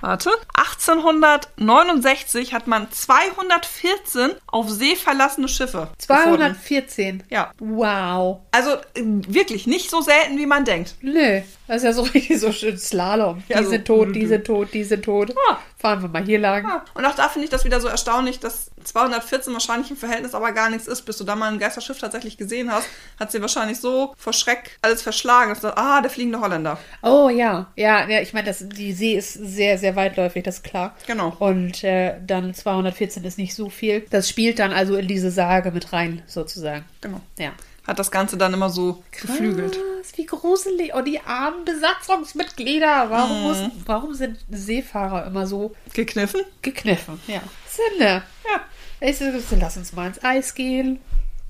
warte, 0.00 0.30
1869 0.54 2.52
hat 2.52 2.66
man 2.66 2.90
214 2.90 4.32
auf 4.46 4.68
See 4.70 4.96
verlassene 4.96 5.48
Schiffe. 5.48 5.88
Gefunden. 5.98 5.98
214. 5.98 7.22
Ja. 7.30 7.50
Wow. 7.58 8.40
Also 8.52 8.72
äh, 8.94 9.02
wirklich 9.04 9.66
nicht 9.66 9.90
so 9.90 10.00
selten, 10.00 10.38
wie 10.38 10.46
man 10.46 10.64
denkt. 10.64 10.94
Nö, 11.00 11.42
das 11.66 11.78
ist 11.78 11.82
ja 11.84 11.92
so 11.92 12.02
richtig 12.14 12.40
so 12.40 12.52
schön 12.52 12.78
Slalom. 12.78 13.42
Die 13.48 13.52
Ja, 13.52 13.62
so. 13.62 13.70
sind 13.70 13.84
tot, 13.86 14.14
die 14.14 14.26
sind 14.26 14.46
tot, 14.46 14.68
die 14.72 14.84
sind 14.84 15.04
tot. 15.04 15.30
Ja. 15.30 15.60
Fahren 15.78 16.02
wir 16.02 16.08
mal 16.08 16.24
hier 16.24 16.38
lang. 16.38 16.64
Ja. 16.64 16.84
Und 16.94 17.04
auch 17.04 17.14
da 17.14 17.28
finde 17.28 17.44
ich 17.44 17.50
das 17.50 17.64
wieder 17.64 17.80
so 17.80 17.88
erstaunlich, 17.88 18.40
dass 18.40 18.70
214 18.84 19.52
wahrscheinlich 19.52 19.90
im 19.90 19.96
Verhältnis 19.96 20.34
aber 20.34 20.52
gar 20.52 20.70
nichts 20.70 20.86
ist. 20.86 21.02
Bis 21.02 21.18
du 21.18 21.24
da 21.24 21.36
mal 21.36 21.52
ein 21.52 21.58
Geisterschiff 21.58 21.98
tatsächlich 21.98 22.36
gesehen 22.38 22.70
hast, 22.72 22.88
hat 23.18 23.30
sie 23.32 23.40
wahrscheinlich 23.40 23.78
so 23.78 24.14
vor 24.16 24.32
Schreck 24.32 24.78
alles 24.82 25.02
verschlagen. 25.02 25.50
dass 25.50 25.60
du, 25.60 25.76
ah, 25.76 26.00
der 26.00 26.10
fliegende 26.10 26.40
Holländer. 26.40 26.78
Oh 27.02 27.28
ja, 27.28 27.66
ja, 27.76 28.08
ja 28.08 28.20
ich 28.20 28.32
meine, 28.32 28.52
die 28.52 28.92
See 28.92 29.14
ist 29.16 29.34
sehr, 29.34 29.78
sehr 29.78 29.96
weitläufig, 29.96 30.42
das 30.44 30.56
ist 30.56 30.64
klar. 30.64 30.94
Genau. 31.06 31.34
Und 31.38 31.84
äh, 31.84 32.14
dann 32.26 32.54
214 32.54 33.24
ist 33.24 33.38
nicht 33.38 33.54
so 33.54 33.68
viel. 33.68 34.06
Das 34.10 34.28
spielt 34.28 34.58
dann 34.58 34.72
also 34.72 34.96
in 34.96 35.08
diese 35.08 35.30
Sage 35.30 35.70
mit 35.72 35.92
rein, 35.92 36.22
sozusagen. 36.26 36.84
Genau. 37.00 37.20
Ja. 37.38 37.52
Hat 37.86 37.98
das 37.98 38.10
Ganze 38.10 38.36
dann 38.36 38.52
immer 38.52 38.68
so 38.68 39.04
geflügelt. 39.12 39.74
Krass, 39.74 40.12
wie 40.16 40.26
gruselig. 40.26 40.92
Oh, 40.94 41.02
die 41.02 41.20
armen 41.20 41.64
Besatzungsmitglieder. 41.64 43.10
Warum, 43.10 43.42
muss, 43.42 43.58
warum 43.84 44.14
sind 44.14 44.38
Seefahrer 44.50 45.26
immer 45.26 45.46
so 45.46 45.74
Gekniffen? 45.94 46.40
gekniffen? 46.62 47.20
Ja. 47.28 47.42
Sinde. 47.68 48.22
Ja. 48.44 48.60
Ich 49.00 49.20
lass 49.20 49.76
uns 49.76 49.92
mal 49.92 50.08
ins 50.08 50.24
Eis 50.24 50.54
gehen. 50.54 50.98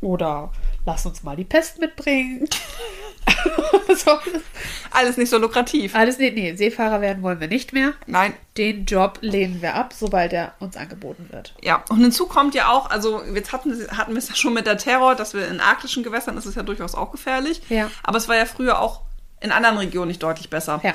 Oder 0.07 0.53
lass 0.85 1.05
uns 1.05 1.25
mal 1.25 1.35
die 1.35 1.43
Pest 1.43 1.81
mitbringen. 1.81 2.49
so. 3.89 4.13
Alles 4.93 5.17
nicht 5.17 5.31
so 5.31 5.39
lukrativ. 5.39 5.97
Alles, 5.97 6.19
nee, 6.19 6.31
nee, 6.31 6.55
Seefahrer 6.55 7.01
werden 7.01 7.25
wollen 7.25 7.41
wir 7.41 7.49
nicht 7.49 7.73
mehr. 7.73 7.93
Nein, 8.07 8.33
Den 8.57 8.85
Job 8.85 9.19
lehnen 9.21 9.61
wir 9.63 9.75
ab, 9.75 9.93
sobald 9.93 10.33
er 10.33 10.55
uns 10.61 10.77
angeboten 10.77 11.27
wird. 11.31 11.55
Ja, 11.61 11.83
und 11.89 11.99
hinzu 11.99 12.27
kommt 12.27 12.55
ja 12.55 12.69
auch, 12.71 12.89
also 12.89 13.21
jetzt 13.35 13.53
hatten, 13.53 13.75
hatten 13.97 14.13
wir 14.13 14.19
es 14.19 14.29
ja 14.29 14.37
schon 14.37 14.55
mit 14.55 14.69
der 14.69 14.79
Terror, 14.79 15.17
dass 15.17 15.35
wir 15.35 15.49
in 15.49 15.59
arktischen 15.59 16.05
Gewässern 16.05 16.37
ist 16.37 16.47
es 16.47 16.55
ja 16.55 16.63
durchaus 16.63 16.95
auch 16.95 17.11
gefährlich. 17.11 17.63
Ja. 17.69 17.91
Aber 18.05 18.19
es 18.19 18.29
war 18.29 18.37
ja 18.37 18.45
früher 18.45 18.81
auch 18.81 19.01
in 19.41 19.51
anderen 19.51 19.77
Regionen 19.77 20.07
nicht 20.07 20.23
deutlich 20.23 20.51
besser. 20.51 20.81
Ja. 20.85 20.95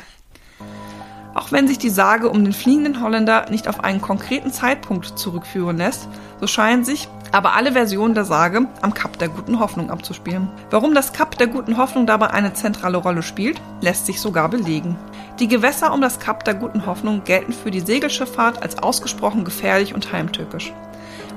Auch 1.33 1.51
wenn 1.51 1.67
sich 1.67 1.77
die 1.77 1.89
Sage 1.89 2.29
um 2.29 2.45
den 2.45 2.53
fliegenden 2.53 3.01
Holländer 3.01 3.49
nicht 3.49 3.67
auf 3.67 3.83
einen 3.83 3.99
konkreten 3.99 4.53
Zeitpunkt 4.53 5.19
zurückführen 5.19 5.77
lässt, 5.77 6.07
so 6.39 6.47
scheinen 6.47 6.85
sich 6.85 7.09
aber 7.31 7.53
alle 7.55 7.71
Versionen 7.73 8.13
der 8.13 8.25
Sage 8.25 8.67
am 8.81 8.93
Kap 8.93 9.17
der 9.19 9.29
guten 9.29 9.59
Hoffnung 9.59 9.89
abzuspielen. 9.89 10.49
Warum 10.69 10.93
das 10.93 11.13
Kap 11.13 11.37
der 11.37 11.47
guten 11.47 11.77
Hoffnung 11.77 12.05
dabei 12.05 12.31
eine 12.31 12.53
zentrale 12.53 12.97
Rolle 12.97 13.23
spielt, 13.23 13.61
lässt 13.81 14.05
sich 14.05 14.19
sogar 14.19 14.49
belegen. 14.49 14.97
Die 15.39 15.47
Gewässer 15.47 15.93
um 15.93 16.01
das 16.01 16.19
Kap 16.19 16.43
der 16.43 16.53
guten 16.53 16.85
Hoffnung 16.85 17.23
gelten 17.23 17.53
für 17.53 17.71
die 17.71 17.79
Segelschifffahrt 17.79 18.61
als 18.61 18.77
ausgesprochen 18.77 19.43
gefährlich 19.45 19.93
und 19.95 20.11
heimtückisch. 20.11 20.73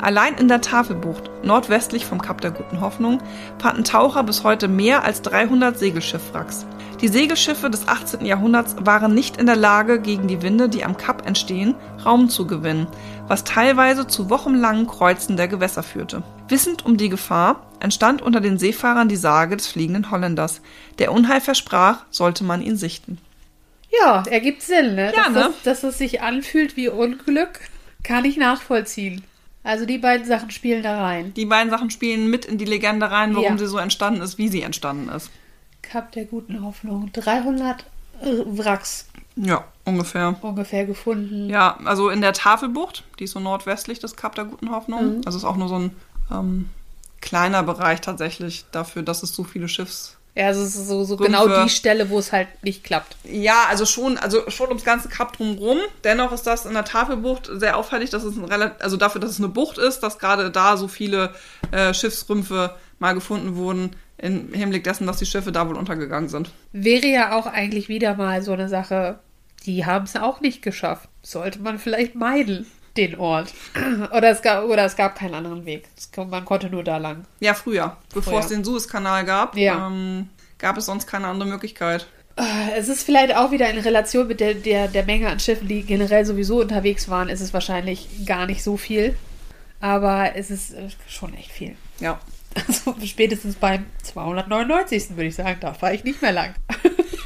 Allein 0.05 0.35
in 0.35 0.49
der 0.49 0.61
Tafelbucht, 0.61 1.31
nordwestlich 1.43 2.05
vom 2.05 2.21
Kap 2.21 2.43
der 2.43 2.51
Guten 2.51 2.83
Hoffnung, 2.83 3.23
fanden 3.59 3.85
Taucher 3.85 4.23
bis 4.23 4.45
heute 4.45 4.69
mehr 4.69 5.03
als 5.03 5.23
300 5.23 5.79
Segelschiffwracks. 5.79 6.67
Die 7.01 7.09
Segelschiffe 7.09 7.71
des 7.71 7.89
18. 7.89 8.27
Jahrhunderts 8.27 8.77
waren 8.81 9.15
nicht 9.15 9.39
in 9.39 9.47
der 9.47 9.57
Lage, 9.57 9.99
gegen 9.99 10.29
die 10.29 10.43
Winde, 10.43 10.69
die 10.69 10.85
am 10.85 10.99
Kap 10.99 11.27
entstehen, 11.27 11.75
Raum 12.05 12.29
zu 12.29 12.47
gewinnen, 12.47 12.87
was 13.29 13.45
teilweise 13.45 14.07
zu 14.07 14.29
wochenlangen 14.29 14.87
Kreuzen 14.87 15.39
der 15.39 15.49
Gewässer 15.49 15.83
führte. 15.83 16.23
Wissend 16.49 16.85
um 16.85 16.99
die 16.99 17.09
Gefahr 17.09 17.63
entstand 17.81 18.21
unter 18.21 18.43
den 18.43 18.59
Seefahrern 18.59 19.09
die 19.09 19.17
Sage 19.17 19.57
des 19.57 19.69
fliegenden 19.69 20.11
Holländers. 20.11 20.61
Der 20.99 21.13
Unheil 21.13 21.41
versprach, 21.41 22.05
sollte 22.11 22.45
man 22.45 22.61
ihn 22.61 22.77
sichten. 22.77 23.17
Ja, 24.03 24.23
ergibt 24.27 24.61
Sinn, 24.61 24.97
ne? 24.97 25.15
Ja, 25.17 25.25
dass, 25.25 25.33
ne? 25.33 25.55
Das, 25.65 25.81
dass 25.81 25.93
es 25.93 25.97
sich 25.97 26.21
anfühlt 26.21 26.77
wie 26.77 26.91
Unglück, 26.91 27.61
kann 28.03 28.27
ich 28.27 28.37
nachvollziehen. 28.37 29.25
Also 29.65 29.87
die 29.87 29.99
beiden 29.99 30.27
Sachen 30.27 30.51
spielen 30.51 30.83
da 30.83 31.03
rein. 31.03 31.33
Die 31.35 31.47
beiden 31.47 31.71
Sachen 31.71 31.91
spielen 31.91 32.31
mit 32.31 32.45
in 32.45 32.59
die 32.59 32.67
Legende 32.67 33.11
rein, 33.11 33.35
warum 33.35 33.53
Ja. 33.53 33.59
sie 33.59 33.67
so 33.67 33.79
entstanden 33.79 34.21
ist, 34.21 34.37
wie 34.39 34.49
sie 34.49 34.63
entstanden 34.63 35.09
ist. 35.09 35.31
Kap 35.83 36.13
der 36.13 36.27
guten 36.27 36.63
Hoffnung. 36.63 37.11
300 37.13 37.81
äh, 38.21 38.27
Wracks 38.45 39.09
Ja, 39.37 39.65
ungefähr. 39.85 40.37
ungefähr 40.43 40.85
gefunden. 40.87 41.49
Ja, 41.49 41.79
also 41.85 42.11
in 42.11 42.21
der 42.21 42.35
Tafelbucht, 42.35 43.05
die 43.19 43.25
ist 43.25 43.33
so 43.33 43.41
nordwestlich 43.41 43.99
des 43.99 44.17
Kap 44.17 44.35
der 44.35 44.45
Guten 44.45 44.71
Hoffnung. 44.71 45.23
Also 45.25 45.39
ist 45.39 45.45
auch 45.45 45.57
nur 45.57 45.69
so 45.69 45.77
ein 45.79 45.91
ähm, 46.31 46.69
kleiner 47.23 47.63
Bereich 47.63 48.01
tatsächlich 48.03 48.67
dafür, 48.71 49.03
dass 49.03 49.23
es 49.23 49.35
so 49.35 49.45
viele 49.45 49.69
Schiffs. 49.69 50.17
Ja, 50.35 50.49
also 50.49 50.63
es 50.63 50.75
ist 50.75 50.89
so, 50.89 51.05
so 51.05 51.15
Rümpfe. 51.15 51.31
genau 51.31 51.63
die 51.65 51.71
Stelle, 51.71 52.11
wo 52.11 52.19
es 52.19 52.33
halt 52.33 52.49
nicht 52.63 52.83
klappt. 52.83 53.17
Ja, 53.25 53.67
also 53.69 53.87
schon, 53.87 54.19
also 54.19 54.51
schon 54.51 54.69
ums 54.69 54.85
ganze 54.85 55.09
Kap 55.09 55.37
drumherum. 55.37 55.79
Dennoch 56.03 56.33
ist 56.33 56.43
das 56.43 56.67
in 56.67 56.75
der 56.75 56.85
Tafelbucht 56.85 57.49
sehr 57.53 57.77
auffällig, 57.77 58.11
dass 58.11 58.25
es 58.25 58.37
ein 58.37 58.45
relativ, 58.45 58.83
also 58.83 58.97
dafür, 58.97 59.21
dass 59.21 59.31
es 59.31 59.39
eine 59.39 59.49
Bucht 59.49 59.79
ist, 59.79 60.01
dass 60.01 60.19
gerade 60.19 60.51
da 60.51 60.77
so 60.77 60.89
viele 60.89 61.35
äh, 61.71 61.95
Schiffsrümpfe 61.95 62.75
mal 62.99 63.15
gefunden 63.15 63.55
wurden, 63.55 63.95
im 64.19 64.53
Hinblick 64.53 64.85
dessen, 64.85 65.07
dass 65.07 65.19
die 65.19 65.27
Schiffe 65.27 65.53
da 65.53 65.69
wohl 65.69 65.77
untergegangen 65.77 66.29
sind. 66.29 66.51
Wäre 66.73 67.07
ja 67.07 67.37
auch 67.37 67.47
eigentlich 67.47 67.89
wieder 67.89 68.15
mal 68.15 68.43
so 68.43 68.53
eine 68.53 68.69
Sache, 68.69 69.19
die 69.67 69.87
haben 69.87 70.05
es 70.05 70.17
auch 70.17 70.41
nicht 70.41 70.63
geschafft. 70.63 71.09
Sollte 71.23 71.61
man 71.61 71.79
vielleicht 71.79 72.15
meiden, 72.15 72.67
den 72.97 73.19
Ort. 73.19 73.53
Oder 74.13 74.31
es 74.31 74.41
gab, 74.43 74.65
oder 74.65 74.85
es 74.85 74.95
gab 74.97 75.17
keinen 75.17 75.35
anderen 75.35 75.65
Weg. 75.67 75.89
Man 76.17 76.45
konnte 76.45 76.69
nur 76.71 76.85
da 76.85 76.97
lang. 76.99 77.25
Ja, 77.41 77.55
früher, 77.55 77.97
bevor 78.13 78.33
Früher. 78.35 78.41
es 78.43 78.49
den 78.49 78.65
Suezkanal 78.65 79.25
gab, 79.25 79.57
Ja. 79.57 79.89
ähm, 79.89 80.29
gab 80.59 80.77
es 80.77 80.87
sonst 80.87 81.07
keine 81.07 81.27
andere 81.27 81.49
Möglichkeit. 81.49 82.07
Äh, 82.37 82.43
Es 82.79 82.89
ist 82.89 83.03
vielleicht 83.05 83.37
auch 83.37 83.51
wieder 83.51 83.69
in 83.71 83.79
Relation 83.79 84.27
mit 84.29 84.41
der, 84.41 84.55
der, 84.55 84.89
der 84.89 85.05
Menge 85.05 85.29
an 85.29 85.41
Schiffen, 85.41 85.69
die 85.69 85.83
generell 85.83 86.25
sowieso 86.25 86.61
unterwegs 86.61 87.09
waren, 87.09 87.29
ist 87.29 87.41
es 87.41 87.53
wahrscheinlich 87.53 88.09
gar 88.27 88.47
nicht 88.47 88.63
so 88.63 88.77
viel. 88.77 89.17
Aber 89.81 90.35
es 90.37 90.51
ist 90.51 90.73
äh, 90.75 90.89
schon 91.09 91.35
echt 91.35 91.51
viel. 91.51 91.77
Ja. 92.01 92.19
Also 92.69 92.95
spätestens 93.05 93.57
beim 93.57 93.85
299. 94.05 95.11
würde 95.17 95.25
ich 95.27 95.35
sagen, 95.35 95.57
da 95.61 95.75
fahre 95.75 95.95
ich 95.97 96.05
nicht 96.05 96.23
mehr 96.23 96.31
lang. 96.31 96.55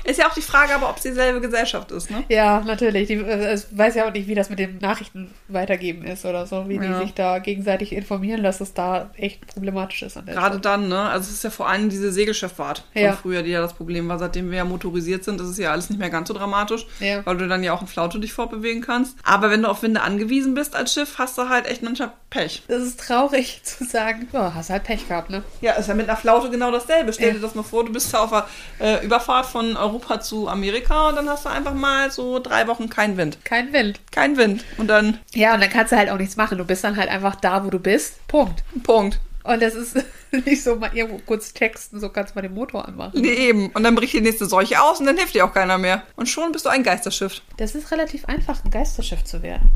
Ist 0.09 0.19
ja 0.19 0.27
auch 0.29 0.35
die 0.35 0.41
Frage, 0.43 0.75
aber 0.75 0.89
ob 0.89 0.97
es 0.97 1.03
dieselbe 1.03 1.41
Gesellschaft 1.41 1.91
ist, 1.93 2.11
ne? 2.11 2.25
Ja, 2.29 2.61
natürlich. 2.61 3.09
Die, 3.09 3.15
äh, 3.15 3.61
weiß 3.73 3.95
ja 3.95 4.09
auch 4.09 4.13
nicht, 4.13 4.27
wie 4.27 4.35
das 4.35 4.49
mit 4.49 4.59
den 4.59 4.79
Nachrichten 4.79 5.31
weitergeben 5.49 6.05
ist 6.05 6.25
oder 6.25 6.47
so, 6.47 6.69
wie 6.69 6.77
Ja. 6.77 6.81
die 6.99 7.05
sich 7.07 7.15
da 7.15 7.39
gegenseitig 7.41 7.93
informieren, 7.93 8.43
dass 8.43 8.61
es 8.61 8.73
da 8.75 9.11
echt 9.17 9.47
problematisch 9.47 10.03
ist. 10.03 10.19
Gerade 10.27 10.61
dann, 10.61 10.89
ne? 10.89 10.99
Also 11.01 11.29
es 11.29 11.35
ist 11.35 11.45
ja 11.45 11.51
vor 11.51 11.69
allem 11.69 11.89
diese 11.91 12.11
Segelschifffahrt 12.13 12.85
von 12.93 13.03
Ja. 13.03 13.13
früher, 13.13 13.43
die 13.43 13.51
ja 13.51 13.61
das 13.61 13.75
Problem 13.75 14.09
war. 14.09 14.19
Seitdem 14.19 14.51
wir 14.51 14.59
ja 14.59 14.65
motorisiert 14.65 15.25
sind, 15.25 15.41
ist 15.41 15.49
es 15.49 15.59
ja 15.59 15.73
alles 15.73 15.91
nicht 15.91 15.99
mehr 15.99 16.11
ganz 16.11 16.29
so 16.29 16.35
dramatisch, 16.35 16.87
Ja. 17.01 17.25
weil 17.27 17.37
du 17.37 17.47
dann 17.49 17.63
ja 17.63 17.73
auch 17.75 17.83
in 17.83 17.87
Flaute 17.89 18.19
dich 18.19 18.33
fortbewegen 18.33 18.83
kannst. 18.83 19.17
Aber 19.25 19.51
wenn 19.51 19.63
du 19.63 19.69
auf 19.69 19.83
Winde 19.83 20.01
angewiesen 20.01 20.55
bist 20.55 20.75
als 20.75 20.95
Schiff, 20.95 21.19
hast 21.19 21.37
du 21.37 21.49
halt 21.49 21.67
echt 21.67 21.83
manchmal 21.83 22.13
Pech. 22.31 22.63
Das 22.69 22.83
ist 22.83 23.01
traurig 23.01 23.61
zu 23.65 23.85
sagen, 23.85 24.29
ja, 24.33 24.53
hast 24.55 24.71
halt 24.71 24.85
Pech 24.85 25.09
gehabt, 25.09 25.31
ne? 25.31 25.43
Ja, 25.61 25.73
ist 25.73 25.89
ja 25.89 25.95
mit 25.95 26.09
einer 26.09 26.17
Flaute 26.19 26.51
genau 26.51 26.71
dasselbe. 26.71 27.13
Stell 27.13 27.29
Ja. 27.29 27.35
dir 27.35 27.41
das 27.41 27.55
mal 27.55 27.63
vor, 27.63 27.85
du 27.85 27.93
bist 27.93 28.15
auf 28.15 28.31
der 28.31 28.47
äh, 28.81 29.05
Überfahrt 29.05 29.47
von 29.47 29.77
Europa 29.77 30.21
zu 30.21 30.49
Amerika 30.49 31.09
und 31.09 31.17
dann 31.17 31.29
hast 31.29 31.45
du 31.47 31.49
einfach 31.49 31.75
mal 31.75 32.11
so 32.11 32.39
drei 32.39 32.67
Wochen 32.67 32.89
keinen 32.91 33.17
Wind. 33.17 33.39
Kein 33.45 33.73
Wind. 33.73 34.01
Kein 34.11 34.37
Wind. 34.37 34.65
Und 34.77 34.89
dann 34.89 35.19
Ja, 35.35 35.55
und 35.55 35.61
dann 35.61 35.71
kannst 35.71 35.93
du 35.93 35.97
halt 35.97 36.11
auch 36.11 36.19
nichts 36.19 36.37
machen. 36.37 36.59
Du 36.59 36.65
bist 36.65 36.85
dann 36.85 36.97
halt 36.97 37.09
einfach 37.09 37.37
da, 37.37 37.65
wo 37.65 37.71
du 37.71 37.79
bist. 37.79 38.27
Punkt. 38.29 38.63
Punkt. 38.83 39.21
Und 39.45 39.63
das 39.63 39.75
ist 39.75 39.97
nicht 40.45 40.63
so 40.63 40.77
mal 40.77 40.91
irgendwo 40.95 41.19
kurz 41.25 41.55
texten, 41.55 41.99
so 42.01 42.11
kannst 42.11 42.35
du 42.35 42.39
mal 42.39 42.43
den 42.43 42.53
Motor 42.53 42.87
anmachen. 42.87 43.19
Nee, 43.23 43.33
eben. 43.49 43.69
Und 43.71 43.83
dann 43.85 43.95
bricht 43.95 44.13
die 44.13 44.21
nächste 44.21 44.45
Seuche 44.45 44.83
aus 44.83 45.01
und 45.01 45.07
dann 45.07 45.17
hilft 45.17 45.35
dir 45.35 45.47
auch 45.47 45.55
keiner 45.55 45.79
mehr. 45.79 46.03
Und 46.17 46.29
schon 46.29 46.53
bist 46.53 46.67
du 46.67 46.69
ein 46.69 46.83
Geisterschiff. 46.83 47.41
Das 47.57 47.75
ist 47.75 47.91
relativ 47.91 48.27
einfach, 48.27 48.63
ein 48.63 48.71
Geisterschiff 48.71 49.25
zu 49.25 49.43
werden. 49.43 49.71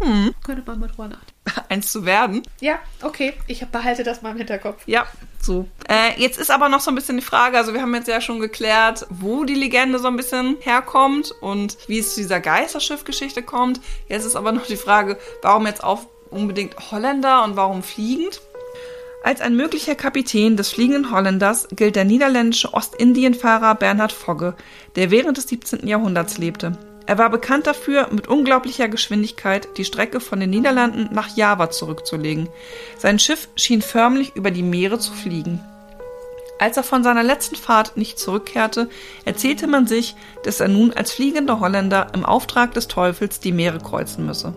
Hm. 0.00 0.34
Könnte 0.42 0.62
man 0.64 0.80
mal 0.80 0.86
drüber 0.86 1.08
nachdenken. 1.08 1.29
Eins 1.68 1.92
zu 1.92 2.04
werden. 2.04 2.42
Ja, 2.60 2.78
okay. 3.02 3.34
Ich 3.46 3.64
behalte 3.66 4.04
das 4.04 4.22
mal 4.22 4.30
im 4.32 4.36
Hinterkopf. 4.36 4.82
Ja, 4.86 5.06
so. 5.40 5.66
Äh, 5.88 6.20
jetzt 6.20 6.38
ist 6.38 6.50
aber 6.50 6.68
noch 6.68 6.80
so 6.80 6.90
ein 6.90 6.94
bisschen 6.94 7.16
die 7.16 7.24
Frage, 7.24 7.56
also 7.56 7.72
wir 7.72 7.82
haben 7.82 7.94
jetzt 7.94 8.08
ja 8.08 8.20
schon 8.20 8.40
geklärt, 8.40 9.06
wo 9.10 9.44
die 9.44 9.54
Legende 9.54 9.98
so 9.98 10.08
ein 10.08 10.16
bisschen 10.16 10.56
herkommt 10.60 11.32
und 11.40 11.76
wie 11.88 11.98
es 11.98 12.14
zu 12.14 12.20
dieser 12.20 12.40
Geisterschiff-Geschichte 12.40 13.42
kommt. 13.42 13.80
Jetzt 14.08 14.24
ist 14.24 14.36
aber 14.36 14.52
noch 14.52 14.66
die 14.66 14.76
Frage, 14.76 15.18
warum 15.42 15.66
jetzt 15.66 15.82
auch 15.82 16.02
unbedingt 16.30 16.90
Holländer 16.90 17.42
und 17.44 17.56
warum 17.56 17.82
fliegend? 17.82 18.40
Als 19.22 19.42
ein 19.42 19.54
möglicher 19.54 19.94
Kapitän 19.94 20.56
des 20.56 20.70
fliegenden 20.70 21.10
Holländers 21.10 21.68
gilt 21.72 21.96
der 21.96 22.04
niederländische 22.06 22.72
Ostindienfahrer 22.72 23.74
Bernhard 23.74 24.12
Fogge, 24.12 24.54
der 24.96 25.10
während 25.10 25.36
des 25.36 25.48
17. 25.48 25.86
Jahrhunderts 25.86 26.38
lebte. 26.38 26.78
Er 27.06 27.18
war 27.18 27.30
bekannt 27.30 27.66
dafür, 27.66 28.08
mit 28.10 28.28
unglaublicher 28.28 28.88
Geschwindigkeit 28.88 29.68
die 29.76 29.84
Strecke 29.84 30.20
von 30.20 30.38
den 30.38 30.50
Niederlanden 30.50 31.08
nach 31.12 31.36
Java 31.36 31.70
zurückzulegen. 31.70 32.48
Sein 32.98 33.18
Schiff 33.18 33.48
schien 33.56 33.82
förmlich 33.82 34.36
über 34.36 34.50
die 34.50 34.62
Meere 34.62 34.98
zu 34.98 35.12
fliegen. 35.12 35.60
Als 36.60 36.76
er 36.76 36.82
von 36.82 37.02
seiner 37.02 37.22
letzten 37.22 37.56
Fahrt 37.56 37.96
nicht 37.96 38.18
zurückkehrte, 38.18 38.90
erzählte 39.24 39.66
man 39.66 39.86
sich, 39.86 40.14
dass 40.44 40.60
er 40.60 40.68
nun 40.68 40.92
als 40.92 41.10
fliegender 41.10 41.58
Holländer 41.58 42.08
im 42.12 42.24
Auftrag 42.24 42.74
des 42.74 42.86
Teufels 42.86 43.40
die 43.40 43.52
Meere 43.52 43.78
kreuzen 43.78 44.26
müsse. 44.26 44.52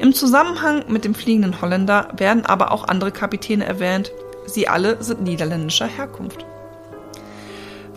Im 0.00 0.12
Zusammenhang 0.12 0.84
mit 0.88 1.04
dem 1.04 1.14
fliegenden 1.14 1.60
Holländer 1.60 2.08
werden 2.16 2.44
aber 2.44 2.72
auch 2.72 2.88
andere 2.88 3.12
Kapitäne 3.12 3.64
erwähnt. 3.64 4.10
Sie 4.46 4.66
alle 4.66 5.02
sind 5.02 5.22
niederländischer 5.22 5.86
Herkunft. 5.86 6.44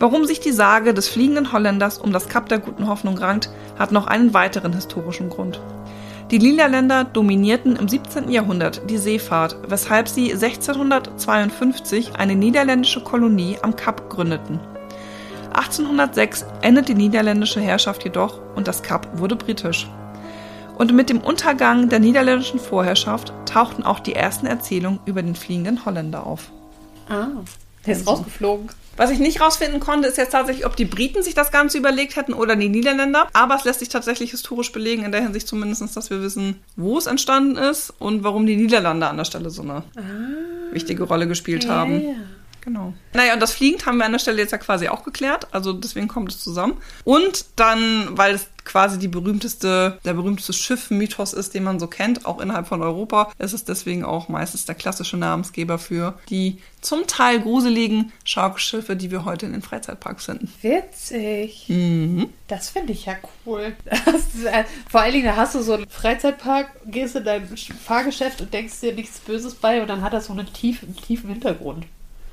Warum 0.00 0.26
sich 0.26 0.38
die 0.38 0.52
Sage 0.52 0.94
des 0.94 1.08
fliegenden 1.08 1.52
Holländers 1.52 1.98
um 1.98 2.12
das 2.12 2.28
Kap 2.28 2.48
der 2.48 2.60
Guten 2.60 2.86
Hoffnung 2.86 3.18
rankt, 3.18 3.50
hat 3.78 3.90
noch 3.90 4.06
einen 4.06 4.32
weiteren 4.32 4.72
historischen 4.72 5.28
Grund. 5.28 5.60
Die 6.30 6.38
Niederländer 6.38 7.04
dominierten 7.04 7.74
im 7.74 7.88
17. 7.88 8.30
Jahrhundert 8.30 8.88
die 8.88 8.98
Seefahrt, 8.98 9.56
weshalb 9.66 10.08
sie 10.08 10.32
1652 10.32 12.14
eine 12.16 12.36
niederländische 12.36 13.00
Kolonie 13.02 13.56
am 13.62 13.74
Kap 13.74 14.08
gründeten. 14.08 14.60
1806 15.52 16.44
endet 16.62 16.88
die 16.88 16.94
niederländische 16.94 17.60
Herrschaft 17.60 18.04
jedoch 18.04 18.40
und 18.54 18.68
das 18.68 18.82
Kap 18.84 19.18
wurde 19.18 19.34
britisch. 19.34 19.88
Und 20.76 20.92
mit 20.92 21.10
dem 21.10 21.20
Untergang 21.20 21.88
der 21.88 21.98
niederländischen 21.98 22.60
Vorherrschaft 22.60 23.32
tauchten 23.46 23.82
auch 23.82 23.98
die 23.98 24.14
ersten 24.14 24.46
Erzählungen 24.46 25.00
über 25.06 25.22
den 25.22 25.34
fliegenden 25.34 25.84
Holländer 25.84 26.24
auf. 26.24 26.52
Ah, 27.08 27.28
der 27.88 27.96
ist 27.96 28.06
rausgeflogen. 28.06 28.68
Was 28.96 29.10
ich 29.12 29.20
nicht 29.20 29.40
rausfinden 29.40 29.78
konnte, 29.78 30.08
ist 30.08 30.18
jetzt 30.18 30.32
tatsächlich, 30.32 30.66
ob 30.66 30.74
die 30.74 30.84
Briten 30.84 31.22
sich 31.22 31.34
das 31.34 31.52
Ganze 31.52 31.78
überlegt 31.78 32.16
hätten 32.16 32.32
oder 32.32 32.56
die 32.56 32.68
Niederländer. 32.68 33.28
Aber 33.32 33.54
es 33.54 33.62
lässt 33.62 33.78
sich 33.78 33.88
tatsächlich 33.88 34.32
historisch 34.32 34.72
belegen, 34.72 35.04
in 35.04 35.12
der 35.12 35.22
Hinsicht 35.22 35.46
zumindest, 35.46 35.96
dass 35.96 36.10
wir 36.10 36.20
wissen, 36.20 36.56
wo 36.74 36.98
es 36.98 37.06
entstanden 37.06 37.56
ist 37.56 37.94
und 38.00 38.24
warum 38.24 38.44
die 38.44 38.56
Niederlande 38.56 39.06
an 39.06 39.16
der 39.16 39.24
Stelle 39.24 39.50
so 39.50 39.62
eine 39.62 39.84
wichtige 40.72 41.04
Rolle 41.04 41.28
gespielt 41.28 41.68
haben. 41.68 42.02
Genau. 42.60 42.92
Naja, 43.14 43.34
und 43.34 43.40
das 43.40 43.52
Fliegend 43.52 43.86
haben 43.86 43.98
wir 43.98 44.04
an 44.04 44.12
der 44.12 44.18
Stelle 44.18 44.38
jetzt 44.38 44.52
ja 44.52 44.58
quasi 44.58 44.88
auch 44.88 45.04
geklärt. 45.04 45.48
Also 45.52 45.72
deswegen 45.72 46.08
kommt 46.08 46.32
es 46.32 46.42
zusammen. 46.42 46.76
Und 47.04 47.46
dann, 47.56 48.08
weil 48.12 48.34
es 48.34 48.48
quasi 48.68 48.98
die 48.98 49.08
berühmteste, 49.08 49.98
der 50.04 50.12
berühmteste 50.12 50.52
Schiff-Mythos 50.52 51.32
ist, 51.32 51.54
den 51.54 51.64
man 51.64 51.80
so 51.80 51.86
kennt, 51.86 52.26
auch 52.26 52.38
innerhalb 52.38 52.68
von 52.68 52.82
Europa, 52.82 53.32
ist 53.38 53.54
es 53.54 53.64
deswegen 53.64 54.04
auch 54.04 54.28
meistens 54.28 54.66
der 54.66 54.74
klassische 54.74 55.16
Namensgeber 55.16 55.78
für 55.78 56.18
die 56.28 56.58
zum 56.82 57.06
Teil 57.06 57.40
gruseligen 57.40 58.12
Schaukelschiffe, 58.24 58.94
die 58.94 59.10
wir 59.10 59.24
heute 59.24 59.46
in 59.46 59.52
den 59.52 59.62
Freizeitparks 59.62 60.26
finden. 60.26 60.52
Witzig. 60.60 61.64
Mhm. 61.68 62.28
Das 62.46 62.68
finde 62.70 62.92
ich 62.92 63.06
ja 63.06 63.14
cool. 63.46 63.74
Äh, 64.44 64.64
vor 64.88 65.00
allen 65.00 65.12
Dingen, 65.12 65.24
da 65.24 65.36
hast 65.36 65.54
du 65.54 65.62
so 65.62 65.72
einen 65.72 65.88
Freizeitpark, 65.88 66.68
gehst 66.86 67.16
in 67.16 67.24
dein 67.24 67.48
Fahrgeschäft 67.56 68.40
und 68.40 68.52
denkst 68.52 68.80
dir 68.80 68.92
nichts 68.94 69.18
Böses 69.18 69.54
bei 69.54 69.80
und 69.80 69.88
dann 69.88 70.02
hat 70.02 70.12
das 70.12 70.26
so 70.26 70.32
einen 70.32 70.52
tiefen, 70.52 70.94
tiefen 70.94 71.30
Hintergrund. 71.30 71.86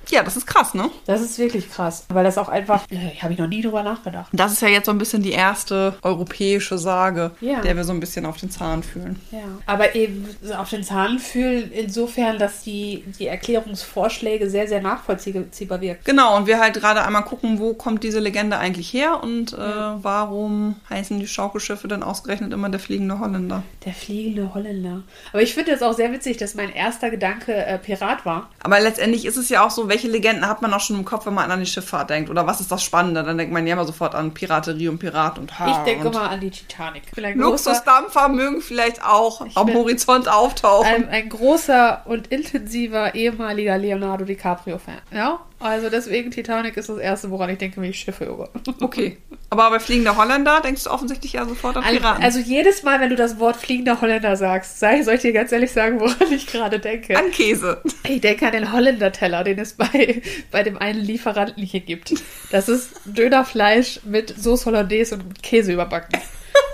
Ja, 0.10 0.24
das 0.24 0.38
ist 0.38 0.46
krass, 0.48 0.74
ne? 0.74 0.90
Das 1.06 1.22
ist 1.22 1.38
wirklich 1.40 1.70
krass, 1.72 2.06
weil 2.10 2.24
das 2.24 2.38
auch 2.38 2.50
einfach, 2.50 2.84
äh, 2.90 3.16
habe 3.22 3.34
ich 3.34 3.40
noch 3.40 3.48
nie 3.48 3.62
drüber 3.62 3.84
nachgedacht. 3.84 4.28
Das 4.34 4.52
ist 4.52 4.62
ja 4.62 4.68
jetzt 4.68 4.86
so 4.86 4.92
ein 4.92 4.98
bisschen 4.98 5.22
die 5.24 5.32
erste 5.32 5.96
europäische 6.02 6.78
Sage, 6.78 7.32
Ja. 7.42 7.62
der 7.62 7.76
wir 7.76 7.84
so 7.84 7.92
ein 7.94 8.00
bisschen 8.00 8.26
auf 8.26 8.38
den 8.38 8.50
Zahn 8.52 8.84
fühlen. 8.84 9.20
Ja. 9.32 9.40
Aber 9.66 9.96
eben 9.96 10.28
auf 10.58 10.70
den 10.70 10.84
Zahn 10.84 11.20
fühlen 11.20 11.72
insofern, 11.72 12.38
dass 12.40 12.64
die, 12.64 13.04
die 13.20 13.28
Erklärungsvorschläge 13.28 14.50
sehr, 14.50 14.68
sehr 14.68 14.82
nachvollziehbar 14.82 15.82
wirken. 15.82 16.02
Genau, 16.04 16.36
und 16.38 16.48
wir 16.48 16.60
halt 16.60 16.76
gerade 16.76 17.04
einmal 17.04 17.24
gucken, 17.24 17.60
wo 17.60 17.74
kommt 17.74 18.04
diese 18.04 18.20
Legende 18.20 18.58
eigentlich 18.58 18.94
her 18.94 19.22
und 19.24 19.54
äh, 19.54 19.58
warum 19.58 20.76
heißen 20.90 21.20
die 21.20 21.28
Schaukelschiffe 21.28 21.88
dann 21.88 22.04
ausgerechnet 22.04 22.54
immer 22.54 22.70
der 22.70 22.80
fliegende 22.80 23.20
Holländer? 23.20 23.64
Der 23.86 23.94
fliegende 23.94 24.54
Holländer. 24.54 25.04
Aber 25.32 25.42
ich 25.42 25.54
finde 25.54 25.72
es 25.72 25.82
auch 25.82 25.94
sehr 25.94 26.12
witzig, 26.12 26.38
dass 26.38 26.56
mein 26.56 26.74
erster 26.74 27.10
Gedanke 27.10 27.54
äh, 27.54 27.78
Pirat 27.78 28.26
war. 28.26 28.50
Aber 28.64 28.80
letztendlich 28.80 29.26
ist 29.26 29.38
es 29.38 29.50
ja 29.50 29.66
auch 29.66 29.72
so, 29.72 29.90
welche 29.96 30.10
Legenden 30.10 30.46
hat 30.46 30.62
man 30.62 30.74
auch 30.74 30.82
schon 30.82 30.98
im 30.98 31.06
Kopf, 31.06 31.26
wenn 31.26 31.34
man 31.34 31.50
an 31.50 31.62
die 31.62 31.66
Schifffahrt 31.66 32.10
denkt? 32.10 32.30
Oder 32.30 32.46
was 32.46 32.60
ist 32.60 32.70
das 32.70 32.84
Spannende? 32.84 33.24
Dann 33.24 33.38
denkt 33.38 33.54
man 33.54 33.66
ja 33.66 33.74
immer 33.74 33.86
sofort 33.86 34.14
an 34.14 34.34
Piraterie 34.34 34.90
und 34.90 35.00
Pirat 35.00 35.40
und 35.40 35.58
Ha. 35.58 35.72
Ich 35.72 35.78
denke 35.86 36.10
mal 36.10 36.28
an 36.28 36.42
die 36.42 36.50
Titanic. 36.50 37.04
Luxusdampfer 37.16 38.28
mögen 38.28 38.60
vielleicht 38.60 39.02
auch 39.06 39.46
am 39.56 39.74
Horizont 39.74 40.28
auftauchen. 40.28 40.86
ein, 40.86 41.08
ein 41.08 41.30
großer 41.30 42.02
und 42.06 42.28
intensiver 42.28 43.16
ehemaliger 43.16 43.78
Leonardo 43.78 44.26
DiCaprio-Fan. 44.26 44.98
Ja, 45.12 45.40
also 45.60 45.90
deswegen 45.90 46.32
Titanic 46.32 46.78
ist 46.78 46.90
das 46.90 46.98
erste, 46.98 47.32
woran 47.32 47.50
ich 47.50 47.58
denke, 47.58 47.82
wenn 47.82 47.90
ich 47.90 48.00
Schiffe 48.00 48.26
höre. 48.26 48.50
Okay. 48.82 49.18
Aber 49.50 49.70
bei 49.70 49.80
fliegender 49.80 50.18
Holländer 50.18 50.60
denkst 50.62 50.84
du 50.84 50.90
offensichtlich 50.92 51.34
ja 51.34 51.46
sofort 51.46 51.78
an 51.78 51.84
Also, 51.84 51.98
Piraten. 52.00 52.24
also 52.24 52.40
jedes 52.40 52.84
Mal, 52.84 53.00
wenn 53.00 53.10
du 53.10 53.16
das 53.16 53.40
Wort 53.40 53.56
fliegender 53.56 54.02
Holländer 54.02 54.36
sagst, 54.36 54.80
sag, 54.80 55.04
soll 55.04 55.16
ich 55.16 55.22
dir 55.22 55.34
ganz 55.34 55.52
ehrlich 55.52 55.72
sagen, 55.72 56.00
woran 56.00 56.32
ich 56.32 56.48
gerade 56.48 56.80
denke. 56.80 57.18
an 57.18 57.32
Käse. 57.32 57.82
Ich 58.04 58.22
denke 58.22 58.46
an 58.46 58.52
den 58.52 58.72
Holländer-Teller, 58.72 59.44
den 59.44 59.60
es 59.60 59.74
bei, 59.74 60.22
bei 60.52 60.64
dem 60.64 60.78
einen 60.78 61.00
Lieferanten 61.00 61.64
hier 61.64 61.80
gibt. 61.80 62.14
Das 62.52 62.68
ist 62.70 62.90
Dönerfleisch 63.06 64.02
mit 64.04 64.34
Sauce 64.38 64.66
Hollandaise 64.66 65.16
und 65.16 65.42
Käse 65.42 65.74
überbacken. 65.74 66.20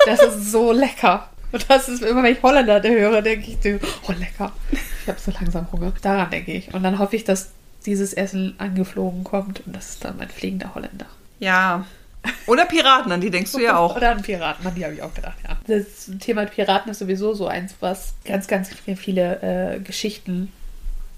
Das 0.06 0.22
ist 0.22 0.52
so 0.52 0.72
lecker. 0.72 1.30
Und 1.52 1.70
das 1.70 1.90
ist 1.90 2.02
immer, 2.02 2.24
wenn 2.24 2.34
ich 2.34 2.42
Holländer 2.42 2.82
höre, 2.82 3.22
denke 3.22 3.52
ich, 3.52 3.82
oh 4.08 4.14
lecker. 4.18 4.52
Ich 5.04 5.08
habe 5.10 5.20
so 5.20 5.32
langsam 5.32 5.72
Hunger. 5.72 5.92
Daran 6.02 6.30
denke 6.32 6.54
ich. 6.54 6.74
Und 6.74 6.84
dann 6.84 6.98
hoffe 7.00 7.16
ich, 7.16 7.24
dass 7.26 7.52
dieses 7.86 8.14
Essen 8.14 8.56
angeflogen 8.58 9.24
kommt 9.24 9.66
und 9.66 9.76
das 9.76 9.90
ist 9.90 10.06
dann 10.06 10.18
mein 10.18 10.30
fliegender 10.30 10.76
Holländer. 10.76 11.08
Ja. 11.40 11.86
Oder 12.46 12.66
Piraten, 12.66 13.12
an 13.12 13.20
die 13.20 13.32
denkst 13.32 13.52
du 13.52 13.60
ja 13.60 13.78
auch. 13.78 13.96
Oder 13.98 14.12
an 14.12 14.22
Piraten, 14.22 14.66
an 14.66 14.76
die 14.76 14.86
habe 14.86 14.94
ich 14.94 15.02
auch 15.02 15.14
gedacht, 15.14 15.38
ja. 15.44 15.58
Das 15.66 16.10
Thema 16.20 16.46
Piraten 16.46 16.92
ist 16.92 17.00
sowieso 17.00 17.34
so 17.34 17.48
eins, 17.48 17.74
was 17.80 18.14
ganz, 18.26 18.48
ganz 18.48 18.70
viele 18.70 19.42
äh, 19.42 19.80
Geschichten 19.80 20.52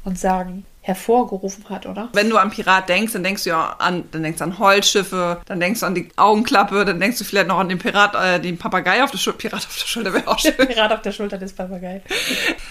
und 0.05 0.17
Sagen 0.17 0.65
hervorgerufen 0.83 1.69
hat, 1.69 1.85
oder? 1.85 2.09
Wenn 2.11 2.29
du 2.29 2.37
an 2.37 2.51
Pirat 2.51 2.89
denkst, 2.89 3.13
dann 3.13 3.23
denkst 3.23 3.45
du 3.45 3.51
ja 3.51 3.75
an, 3.79 4.03
dann 4.11 4.21
denkst 4.21 4.39
du 4.39 4.43
an 4.43 4.59
Holzschiffe, 4.59 5.41
dann 5.45 5.61
denkst 5.61 5.79
du 5.79 5.85
an 5.85 5.95
die 5.95 6.09
Augenklappe, 6.17 6.83
dann 6.83 6.99
denkst 6.99 7.17
du 7.17 7.23
vielleicht 7.23 7.47
noch 7.47 7.57
an 7.57 7.69
den 7.69 7.79
Pirat, 7.79 8.15
äh, 8.15 8.39
den 8.41 8.57
Papagei 8.57 9.01
auf 9.01 9.09
der 9.09 9.17
Schulter. 9.17 9.39
Pirat 9.39 9.65
auf 9.65 9.77
der 9.77 9.87
Schulter 9.87 10.13
wäre 10.13 10.27
auch 10.27 10.37
schön. 10.37 10.53
Pirat 10.57 10.91
auf 10.91 11.01
der 11.01 11.13
Schulter 11.13 11.37
des 11.37 11.53
Papagei. 11.53 12.01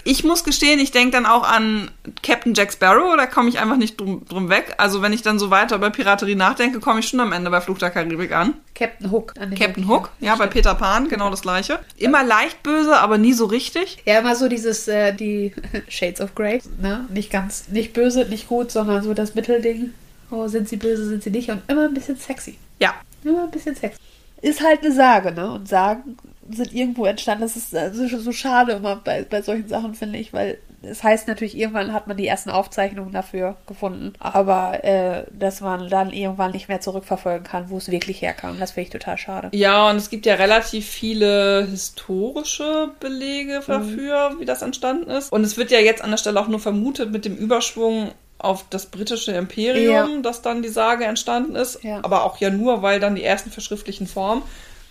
Ich 0.03 0.23
muss 0.23 0.43
gestehen, 0.43 0.79
ich 0.79 0.91
denke 0.91 1.11
dann 1.11 1.25
auch 1.25 1.43
an 1.43 1.89
Captain 2.21 2.53
Jack 2.53 2.71
Sparrow, 2.71 3.15
da 3.17 3.25
komme 3.25 3.49
ich 3.49 3.59
einfach 3.59 3.77
nicht 3.77 3.99
drum, 3.99 4.25
drum 4.29 4.49
weg. 4.49 4.75
Also 4.77 5.01
wenn 5.01 5.11
ich 5.11 5.23
dann 5.23 5.39
so 5.39 5.49
weiter 5.49 5.77
über 5.77 5.89
Piraterie 5.89 6.35
nachdenke, 6.35 6.79
komme 6.79 6.99
ich 6.99 7.07
schon 7.07 7.19
am 7.19 7.33
Ende 7.33 7.49
bei 7.49 7.61
Fluch 7.61 7.79
der 7.79 7.89
Karibik 7.89 8.31
an. 8.31 8.53
Captain 8.75 9.11
Hook. 9.11 9.33
An 9.39 9.53
Captain 9.55 9.87
Hook, 9.87 10.11
ja, 10.19 10.35
bei 10.35 10.47
Peter 10.47 10.75
Pan, 10.75 11.07
genau 11.09 11.29
das 11.29 11.41
gleiche. 11.41 11.79
Immer 11.97 12.23
leicht 12.23 12.63
böse, 12.63 12.97
aber 12.97 13.17
nie 13.17 13.33
so 13.33 13.45
richtig. 13.45 13.97
Ja, 14.05 14.19
immer 14.19 14.35
so 14.35 14.47
dieses, 14.47 14.87
äh, 14.87 15.13
die 15.13 15.53
Shades 15.87 16.21
of 16.21 16.35
Grey, 16.35 16.61
ne? 16.79 17.05
Nicht 17.09 17.31
ganz, 17.31 17.69
nicht 17.69 17.93
böse, 17.93 18.02
nicht 18.29 18.47
gut, 18.47 18.71
sondern 18.71 19.03
so 19.03 19.13
das 19.13 19.35
Mittelding. 19.35 19.93
Oh, 20.31 20.47
sind 20.47 20.67
sie 20.67 20.77
böse, 20.77 21.05
sind 21.05 21.23
sie 21.23 21.29
nicht? 21.29 21.49
Und 21.49 21.61
immer 21.67 21.85
ein 21.85 21.93
bisschen 21.93 22.17
sexy. 22.17 22.57
Ja, 22.79 22.95
Immer 23.23 23.43
ein 23.43 23.51
bisschen 23.51 23.75
sexy. 23.75 23.99
Ist 24.41 24.61
halt 24.61 24.83
eine 24.83 24.91
Sage, 24.91 25.31
ne? 25.31 25.51
Und 25.51 25.69
Sagen 25.69 26.17
sind 26.49 26.73
irgendwo 26.73 27.05
entstanden. 27.05 27.43
Das 27.43 27.55
ist 27.55 27.73
also 27.73 28.19
so 28.19 28.31
schade 28.31 28.73
immer 28.73 28.97
bei, 28.97 29.23
bei 29.23 29.41
solchen 29.41 29.69
Sachen, 29.69 29.95
finde 29.95 30.19
ich, 30.19 30.33
weil 30.33 30.57
es 30.83 31.03
heißt 31.03 31.27
natürlich, 31.27 31.57
irgendwann 31.57 31.93
hat 31.93 32.07
man 32.07 32.17
die 32.17 32.27
ersten 32.27 32.49
Aufzeichnungen 32.49 33.11
dafür 33.13 33.55
gefunden, 33.67 34.13
aber 34.19 34.83
äh, 34.83 35.23
dass 35.31 35.61
man 35.61 35.89
dann 35.89 36.11
irgendwann 36.11 36.51
nicht 36.51 36.67
mehr 36.67 36.81
zurückverfolgen 36.81 37.43
kann, 37.43 37.69
wo 37.69 37.77
es 37.77 37.89
wirklich 37.89 38.21
herkam. 38.21 38.59
Das 38.59 38.71
finde 38.71 38.87
ich 38.87 38.91
total 38.91 39.17
schade. 39.17 39.49
Ja, 39.53 39.89
und 39.89 39.95
es 39.95 40.09
gibt 40.09 40.25
ja 40.25 40.35
relativ 40.35 40.87
viele 40.87 41.65
historische 41.69 42.89
Belege 42.99 43.61
dafür, 43.65 44.35
wie 44.39 44.45
das 44.45 44.61
entstanden 44.61 45.09
ist. 45.09 45.31
Und 45.31 45.43
es 45.43 45.57
wird 45.57 45.71
ja 45.71 45.79
jetzt 45.79 46.03
an 46.03 46.11
der 46.11 46.17
Stelle 46.17 46.39
auch 46.39 46.47
nur 46.47 46.59
vermutet 46.59 47.11
mit 47.11 47.25
dem 47.25 47.35
Überschwung 47.35 48.11
auf 48.37 48.65
das 48.69 48.87
britische 48.87 49.31
Imperium, 49.31 50.15
Ja. 50.15 50.21
dass 50.21 50.41
dann 50.41 50.61
die 50.61 50.69
Sage 50.69 51.05
entstanden 51.05 51.55
ist. 51.55 51.81
Ja. 51.83 51.99
Aber 52.03 52.25
auch 52.25 52.37
ja 52.37 52.49
nur, 52.49 52.81
weil 52.81 52.99
dann 52.99 53.15
die 53.15 53.23
ersten 53.23 53.51
verschriftlichen 53.51 54.05
Formen 54.05 54.43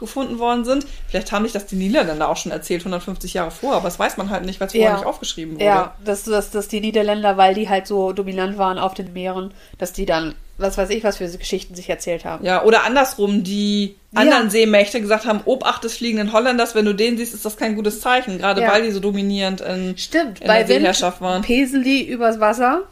gefunden 0.03 0.39
worden 0.39 0.67
sind. 0.67 0.85
Vielleicht 1.09 1.33
haben 1.33 1.45
sich 1.45 1.53
das 1.53 1.65
die 1.65 1.77
Niederländer 1.77 2.29
auch 2.29 2.37
schon 2.37 2.53
erzählt, 2.53 2.83
150 2.83 3.33
Jahre 3.33 3.51
vor, 3.51 3.73
aber 3.75 3.85
das 3.85 3.99
weiß 3.99 4.19
man 4.19 4.29
halt 4.29 4.45
nicht, 4.45 4.61
weil 4.61 4.67
es 4.67 4.75
vorher 4.75 4.91
Ja. 4.91 4.97
nicht 4.99 5.07
aufgeschrieben 5.07 5.55
wurde. 5.55 5.65
Ja, 5.65 5.95
dass, 6.05 6.25
dass, 6.25 6.51
dass 6.51 6.69
die 6.69 6.81
Niederländer, 6.81 7.39
weil 7.39 7.55
die 7.55 7.71
halt 7.71 7.87
so 7.87 8.13
dominant 8.13 8.59
waren 8.59 8.79
auf 8.79 8.93
den 8.93 9.15
Meeren, 9.15 9.55
dass 9.79 9.95
die 9.95 10.05
dann, 10.05 10.35
was 10.59 10.77
weiß 10.77 10.91
ich, 10.91 11.03
was 11.03 11.17
für 11.17 11.27
Geschichten 11.31 11.75
sich 11.75 11.89
erzählt 11.89 12.25
haben. 12.27 12.45
Ja, 12.45 12.63
oder 12.65 12.85
andersrum, 12.85 13.43
die 13.43 13.97
Ja. 14.13 14.21
anderen 14.21 14.51
Seemächte 14.51 15.01
gesagt 15.01 15.25
haben, 15.25 15.41
Obacht 15.47 15.85
des 15.85 15.97
fliegenden 15.97 16.33
Holländers, 16.35 16.75
wenn 16.75 16.85
du 16.85 16.93
den 16.95 17.17
siehst, 17.17 17.33
ist 17.33 17.45
das 17.47 17.57
kein 17.57 17.75
gutes 17.77 18.01
Zeichen, 18.01 18.37
gerade 18.39 18.61
Ja. 18.61 18.71
weil 18.73 18.83
die 18.83 18.91
so 18.91 19.01
dominierend 19.01 19.61
in, 19.63 19.97
Stimmt, 19.97 20.41
in 20.41 20.47
bei 20.47 20.59
der 20.59 20.69
Wind 20.69 20.81
Seeherrschaft 20.81 21.21
waren. 21.23 21.41
pesen 21.43 21.83
die 21.83 22.07
übers 22.07 22.39
Wasser 22.41 22.83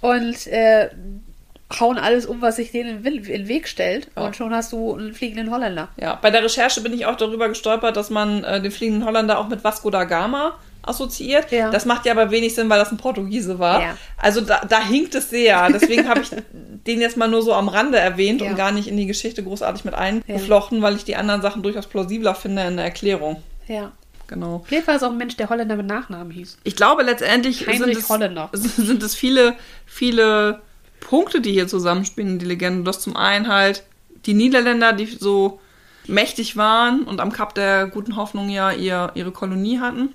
und 0.00 0.46
äh, 0.46 0.88
hauen 1.78 1.98
alles 1.98 2.26
um, 2.26 2.40
was 2.42 2.56
sich 2.56 2.72
denen 2.72 2.98
in 2.98 3.02
den 3.02 3.24
in 3.24 3.24
den 3.24 3.48
Weg 3.48 3.68
stellt. 3.68 4.08
Ja. 4.16 4.26
Und 4.26 4.36
schon 4.36 4.52
hast 4.54 4.72
du 4.72 4.94
einen 4.94 5.14
fliegenden 5.14 5.50
Holländer. 5.50 5.88
Ja, 5.96 6.18
bei 6.20 6.30
der 6.30 6.42
Recherche 6.42 6.80
bin 6.80 6.92
ich 6.92 7.06
auch 7.06 7.16
darüber 7.16 7.48
gestolpert, 7.48 7.96
dass 7.96 8.10
man 8.10 8.42
äh, 8.44 8.60
den 8.60 8.72
fliegenden 8.72 9.06
Holländer 9.06 9.38
auch 9.38 9.48
mit 9.48 9.62
Vasco 9.62 9.90
da 9.90 10.04
Gama 10.04 10.56
assoziiert. 10.82 11.52
Ja. 11.52 11.70
Das 11.70 11.84
macht 11.84 12.06
ja 12.06 12.12
aber 12.12 12.30
wenig 12.30 12.54
Sinn, 12.54 12.68
weil 12.70 12.78
das 12.78 12.90
ein 12.90 12.96
Portugiese 12.96 13.58
war. 13.58 13.82
Ja. 13.82 13.96
Also 14.16 14.40
da, 14.40 14.62
da 14.66 14.80
hinkt 14.82 15.14
es 15.14 15.30
sehr. 15.30 15.68
Deswegen 15.72 16.08
habe 16.08 16.20
ich 16.20 16.30
den 16.86 17.00
jetzt 17.00 17.16
mal 17.16 17.28
nur 17.28 17.42
so 17.42 17.52
am 17.52 17.68
Rande 17.68 17.98
erwähnt 17.98 18.42
und 18.42 18.56
gar 18.56 18.72
nicht 18.72 18.88
in 18.88 18.96
die 18.96 19.06
Geschichte 19.06 19.42
großartig 19.42 19.84
mit 19.84 19.94
eingeflochten, 19.94 20.82
weil 20.82 20.96
ich 20.96 21.04
die 21.04 21.16
anderen 21.16 21.42
Sachen 21.42 21.62
durchaus 21.62 21.86
plausibler 21.86 22.34
finde 22.34 22.62
in 22.62 22.76
der 22.76 22.86
Erklärung. 22.86 23.42
Ja. 23.68 23.92
Genau. 24.26 24.62
Vielleicht 24.64 24.86
war 24.86 24.94
es 24.94 25.02
auch 25.02 25.10
ein 25.10 25.16
Mensch, 25.16 25.36
der 25.36 25.48
Holländer 25.48 25.74
mit 25.74 25.86
Nachnamen 25.86 26.30
hieß. 26.30 26.58
Ich 26.62 26.76
glaube, 26.76 27.02
letztendlich 27.02 27.66
sind 27.66 27.88
es, 27.88 28.08
Holländer. 28.08 28.48
sind 28.52 29.02
es 29.02 29.16
viele, 29.16 29.56
viele 29.86 30.60
Punkte, 31.00 31.40
die 31.40 31.52
hier 31.52 31.68
zusammenspielen 31.68 32.32
in 32.32 32.38
die 32.38 32.46
Legende. 32.46 32.84
Das 32.84 33.00
zum 33.00 33.16
einen 33.16 33.48
halt 33.48 33.84
die 34.26 34.34
Niederländer, 34.34 34.92
die 34.92 35.06
so 35.06 35.60
mächtig 36.06 36.56
waren 36.56 37.02
und 37.02 37.20
am 37.20 37.32
Kap 37.32 37.54
der 37.54 37.86
Guten 37.86 38.16
Hoffnung 38.16 38.48
ja 38.48 38.70
ihr, 38.72 39.12
ihre 39.14 39.32
Kolonie 39.32 39.78
hatten. 39.78 40.14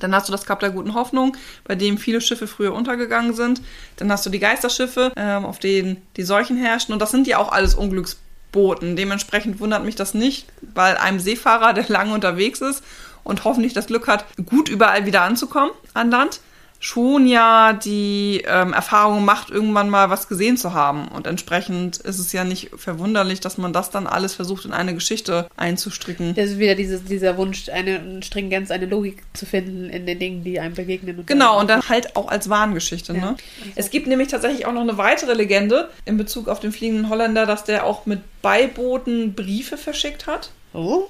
Dann 0.00 0.14
hast 0.14 0.28
du 0.28 0.32
das 0.32 0.46
Kap 0.46 0.60
der 0.60 0.70
Guten 0.70 0.94
Hoffnung, 0.94 1.36
bei 1.64 1.74
dem 1.74 1.98
viele 1.98 2.20
Schiffe 2.20 2.46
früher 2.46 2.74
untergegangen 2.74 3.34
sind. 3.34 3.62
Dann 3.96 4.10
hast 4.10 4.26
du 4.26 4.30
die 4.30 4.40
Geisterschiffe, 4.40 5.12
ähm, 5.16 5.44
auf 5.44 5.58
denen 5.58 6.02
die 6.16 6.24
Seuchen 6.24 6.56
herrschten. 6.56 6.92
Und 6.92 7.00
das 7.00 7.10
sind 7.10 7.26
ja 7.26 7.38
auch 7.38 7.52
alles 7.52 7.74
Unglücksboten. 7.74 8.96
Dementsprechend 8.96 9.60
wundert 9.60 9.84
mich 9.84 9.94
das 9.94 10.14
nicht, 10.14 10.46
weil 10.74 10.96
einem 10.96 11.20
Seefahrer, 11.20 11.72
der 11.72 11.88
lange 11.88 12.14
unterwegs 12.14 12.60
ist 12.60 12.82
und 13.22 13.44
hoffentlich 13.44 13.72
das 13.72 13.86
Glück 13.86 14.08
hat, 14.08 14.24
gut 14.46 14.68
überall 14.68 15.06
wieder 15.06 15.22
anzukommen 15.22 15.70
an 15.94 16.10
Land, 16.10 16.40
schon 16.84 17.26
ja 17.26 17.72
die 17.72 18.44
ähm, 18.46 18.74
Erfahrung 18.74 19.24
macht, 19.24 19.48
irgendwann 19.48 19.88
mal 19.88 20.10
was 20.10 20.28
gesehen 20.28 20.58
zu 20.58 20.74
haben. 20.74 21.08
Und 21.08 21.26
entsprechend 21.26 21.96
ist 21.96 22.18
es 22.18 22.30
ja 22.32 22.44
nicht 22.44 22.72
verwunderlich, 22.76 23.40
dass 23.40 23.56
man 23.56 23.72
das 23.72 23.88
dann 23.88 24.06
alles 24.06 24.34
versucht, 24.34 24.66
in 24.66 24.74
eine 24.74 24.92
Geschichte 24.92 25.48
einzustricken. 25.56 26.34
Das 26.34 26.50
ist 26.50 26.58
wieder 26.58 26.74
dieses, 26.74 27.02
dieser 27.04 27.38
Wunsch, 27.38 27.70
eine 27.70 28.22
Stringenz, 28.22 28.70
eine 28.70 28.84
Logik 28.84 29.22
zu 29.32 29.46
finden 29.46 29.88
in 29.88 30.04
den 30.04 30.18
Dingen, 30.18 30.44
die 30.44 30.60
einem 30.60 30.74
begegnen. 30.74 31.18
Und 31.20 31.26
Genau, 31.26 31.58
und 31.58 31.70
dann 31.70 31.88
halt 31.88 32.16
auch 32.16 32.28
als 32.28 32.50
Warngeschichte. 32.50 33.14
Ja. 33.14 33.30
Ne? 33.30 33.36
Es 33.76 33.88
gibt 33.88 34.06
nämlich 34.06 34.28
tatsächlich 34.28 34.66
auch 34.66 34.72
noch 34.72 34.82
eine 34.82 34.98
weitere 34.98 35.32
Legende 35.32 35.88
in 36.04 36.18
Bezug 36.18 36.48
auf 36.48 36.60
den 36.60 36.70
fliegenden 36.70 37.08
Holländer, 37.08 37.46
dass 37.46 37.64
der 37.64 37.86
auch 37.86 38.04
mit 38.04 38.20
Beibooten 38.42 39.32
Briefe 39.32 39.78
verschickt 39.78 40.26
hat. 40.26 40.50
Oh? 40.74 41.04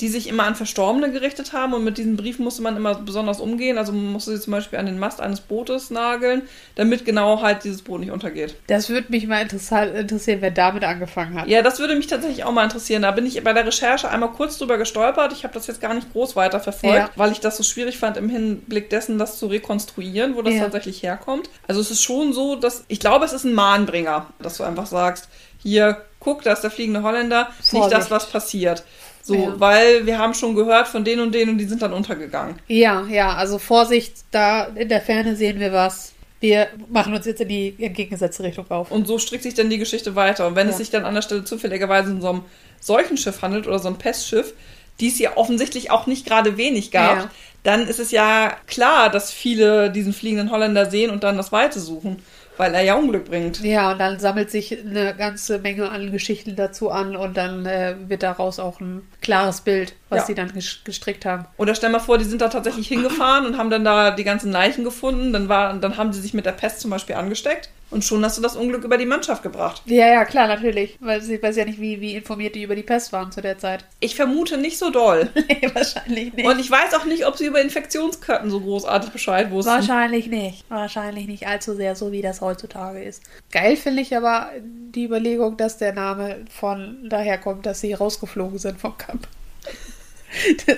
Die 0.00 0.08
sich 0.08 0.28
immer 0.28 0.44
an 0.44 0.54
Verstorbene 0.54 1.12
gerichtet 1.12 1.52
haben 1.52 1.74
und 1.74 1.84
mit 1.84 1.98
diesen 1.98 2.16
Briefen 2.16 2.42
musste 2.44 2.62
man 2.62 2.76
immer 2.76 2.94
besonders 2.94 3.40
umgehen. 3.40 3.78
Also 3.78 3.92
man 3.92 4.12
musste 4.12 4.34
sie 4.34 4.40
zum 4.42 4.52
Beispiel 4.52 4.78
an 4.78 4.86
den 4.86 4.98
Mast 4.98 5.20
eines 5.20 5.40
Bootes 5.40 5.90
nageln, 5.90 6.42
damit 6.74 7.04
genau 7.04 7.42
halt 7.42 7.64
dieses 7.64 7.82
Boot 7.82 8.00
nicht 8.00 8.10
untergeht. 8.10 8.56
Das 8.66 8.88
würde 8.88 9.08
mich 9.10 9.26
mal 9.26 9.42
interessieren, 9.42 10.38
wer 10.40 10.50
damit 10.50 10.84
angefangen 10.84 11.40
hat. 11.40 11.48
Ja, 11.48 11.62
das 11.62 11.78
würde 11.78 11.94
mich 11.96 12.06
tatsächlich 12.06 12.44
auch 12.44 12.52
mal 12.52 12.64
interessieren. 12.64 13.02
Da 13.02 13.10
bin 13.10 13.26
ich 13.26 13.42
bei 13.44 13.52
der 13.52 13.66
Recherche 13.66 14.08
einmal 14.10 14.30
kurz 14.32 14.58
drüber 14.58 14.78
gestolpert. 14.78 15.32
Ich 15.32 15.44
habe 15.44 15.54
das 15.54 15.66
jetzt 15.66 15.80
gar 15.80 15.94
nicht 15.94 16.12
groß 16.12 16.36
weiter 16.36 16.60
verfolgt, 16.60 16.96
Ja. 16.96 17.10
weil 17.16 17.32
ich 17.32 17.40
das 17.40 17.56
so 17.56 17.62
schwierig 17.62 17.98
fand, 17.98 18.16
im 18.16 18.28
Hinblick 18.28 18.90
dessen 18.90 19.18
das 19.18 19.38
zu 19.38 19.46
rekonstruieren, 19.46 20.34
wo 20.36 20.42
das 20.42 20.54
Ja. 20.54 20.62
tatsächlich 20.62 21.02
herkommt. 21.02 21.50
Also 21.68 21.80
es 21.80 21.90
ist 21.90 22.02
schon 22.02 22.32
so, 22.32 22.56
dass 22.56 22.84
ich 22.88 23.00
glaube, 23.00 23.24
es 23.24 23.32
ist 23.32 23.44
ein 23.44 23.54
Mahnbringer, 23.54 24.26
dass 24.40 24.56
du 24.56 24.64
einfach 24.64 24.86
sagst, 24.86 25.28
hier, 25.62 26.00
guck, 26.20 26.42
da 26.42 26.52
ist 26.54 26.62
der 26.62 26.70
fliegende 26.70 27.02
Holländer, 27.02 27.50
ist 27.60 27.72
nicht 27.74 27.84
das, 27.84 28.08
Vorsicht. 28.08 28.10
was 28.10 28.26
passiert. 28.30 28.82
So, 29.22 29.34
Ja. 29.34 29.54
weil 29.60 30.06
wir 30.06 30.18
haben 30.18 30.34
schon 30.34 30.54
gehört 30.54 30.88
von 30.88 31.04
denen 31.04 31.20
und 31.22 31.34
denen 31.34 31.52
und 31.52 31.58
die 31.58 31.64
sind 31.66 31.82
dann 31.82 31.92
untergegangen. 31.92 32.56
Ja, 32.68 33.04
ja, 33.10 33.34
also 33.34 33.58
Vorsicht, 33.58 34.14
da 34.30 34.64
in 34.74 34.88
der 34.88 35.00
Ferne 35.00 35.36
sehen 35.36 35.60
wir 35.60 35.72
was. 35.72 36.12
wir 36.42 36.68
machen 36.88 37.12
uns 37.12 37.26
jetzt 37.26 37.42
in 37.42 37.48
die 37.48 37.74
entgegengesetzte 37.78 38.42
Richtung 38.42 38.64
auf. 38.70 38.90
Und 38.90 39.06
so 39.06 39.18
strickt 39.18 39.42
sich 39.42 39.52
dann 39.52 39.68
die 39.68 39.76
Geschichte 39.76 40.16
weiter. 40.16 40.46
Und 40.46 40.56
wenn 40.56 40.68
Ja. 40.68 40.70
es 40.70 40.78
sich 40.78 40.88
dann 40.88 41.04
an 41.04 41.12
der 41.14 41.20
Stelle 41.20 41.44
zufälligerweise 41.44 42.10
um 42.10 42.22
so 42.22 42.32
ein 42.32 42.40
Seuchenschiff 42.80 43.42
handelt 43.42 43.66
oder 43.66 43.78
so 43.78 43.88
ein 43.88 43.98
Pestschiff, 43.98 44.54
die 45.00 45.08
es 45.08 45.18
ja 45.18 45.36
offensichtlich 45.36 45.90
auch 45.90 46.06
nicht 46.06 46.24
gerade 46.24 46.56
wenig 46.56 46.90
gab, 46.92 47.16
Ja. 47.18 47.30
dann 47.62 47.86
ist 47.86 48.00
es 48.00 48.10
ja 48.10 48.56
klar, 48.66 49.10
dass 49.10 49.30
viele 49.30 49.90
diesen 49.90 50.14
fliegenden 50.14 50.50
Holländer 50.50 50.90
sehen 50.90 51.10
und 51.10 51.24
dann 51.24 51.36
das 51.36 51.52
Weite 51.52 51.78
suchen, 51.78 52.22
weil 52.60 52.74
er 52.74 52.82
ja 52.82 52.94
Unglück 52.94 53.24
bringt. 53.24 53.60
Ja, 53.64 53.90
und 53.92 53.98
dann 53.98 54.20
sammelt 54.20 54.50
sich 54.50 54.78
eine 54.78 55.14
ganze 55.16 55.58
Menge 55.58 55.90
an 55.90 56.12
Geschichten 56.12 56.54
dazu 56.54 56.90
an 56.90 57.16
und 57.16 57.36
dann 57.36 57.66
äh, 57.66 57.96
wird 58.06 58.22
daraus 58.22 58.60
auch 58.60 58.78
ein 58.80 59.02
klares 59.22 59.62
Bild, 59.62 59.94
was 60.08 60.20
Ja. 60.20 60.26
sie 60.26 60.34
dann 60.36 60.50
ges- 60.52 60.84
gestrickt 60.84 61.24
haben. 61.26 61.46
Oder 61.56 61.74
stell 61.74 61.90
mal 61.90 61.98
vor, 61.98 62.18
die 62.18 62.24
sind 62.24 62.40
da 62.40 62.48
tatsächlich 62.48 62.86
hingefahren 62.86 63.46
und 63.46 63.58
haben 63.58 63.70
dann 63.70 63.84
da 63.84 64.12
die 64.12 64.24
ganzen 64.24 64.52
Leichen 64.52 64.84
gefunden. 64.84 65.32
Dann, 65.32 65.48
war, 65.48 65.74
dann 65.74 65.96
haben 65.96 66.12
sie 66.12 66.20
sich 66.20 66.34
mit 66.34 66.46
der 66.46 66.52
Pest 66.52 66.80
zum 66.80 66.90
Beispiel 66.90 67.16
angesteckt. 67.16 67.70
Und 67.90 68.04
schon 68.04 68.24
hast 68.24 68.38
du 68.38 68.42
das 68.42 68.56
Unglück 68.56 68.84
über 68.84 68.96
die 68.98 69.06
Mannschaft 69.06 69.42
gebracht. 69.42 69.82
Ja, 69.86 70.06
ja, 70.06 70.24
klar, 70.24 70.46
natürlich. 70.46 70.96
Weil 71.00 71.20
sie 71.20 71.42
weiß 71.42 71.56
ja 71.56 71.64
nicht, 71.64 71.80
wie, 71.80 72.00
wie 72.00 72.14
informiert 72.14 72.54
die 72.54 72.62
über 72.62 72.76
die 72.76 72.84
Pest 72.84 73.12
waren 73.12 73.32
zu 73.32 73.40
der 73.40 73.58
Zeit. 73.58 73.84
Ich 74.02 74.16
vermute 74.16 74.56
nicht 74.56 74.78
so 74.78 74.90
doll. 74.90 75.28
Nee, 75.34 75.70
wahrscheinlich 75.74 76.32
nicht. 76.32 76.46
Und 76.46 76.58
ich 76.58 76.70
weiß 76.70 76.94
auch 76.94 77.04
nicht, 77.04 77.26
ob 77.26 77.36
sie 77.36 77.46
über 77.46 77.60
Infektionsketten 77.60 78.50
so 78.50 78.60
großartig 78.60 79.10
Bescheid 79.10 79.50
wussten. 79.50 79.72
Wahrscheinlich 79.72 80.28
nicht. 80.28 80.64
Wahrscheinlich 80.70 81.26
nicht 81.26 81.46
allzu 81.46 81.74
sehr, 81.74 81.94
so 81.94 82.10
wie 82.10 82.22
das 82.22 82.40
heutzutage 82.40 83.02
ist. 83.02 83.22
Geil 83.52 83.76
finde 83.76 84.02
ich 84.02 84.16
aber 84.16 84.50
die 84.62 85.04
Überlegung, 85.04 85.56
dass 85.56 85.76
der 85.76 85.92
Name 85.92 86.44
von 86.50 87.08
daher 87.08 87.38
kommt, 87.38 87.66
dass 87.66 87.80
sie 87.80 87.92
rausgeflogen 87.92 88.58
sind 88.58 88.80
vom 88.80 88.96
Camp. 88.96 89.26
Das 90.66 90.76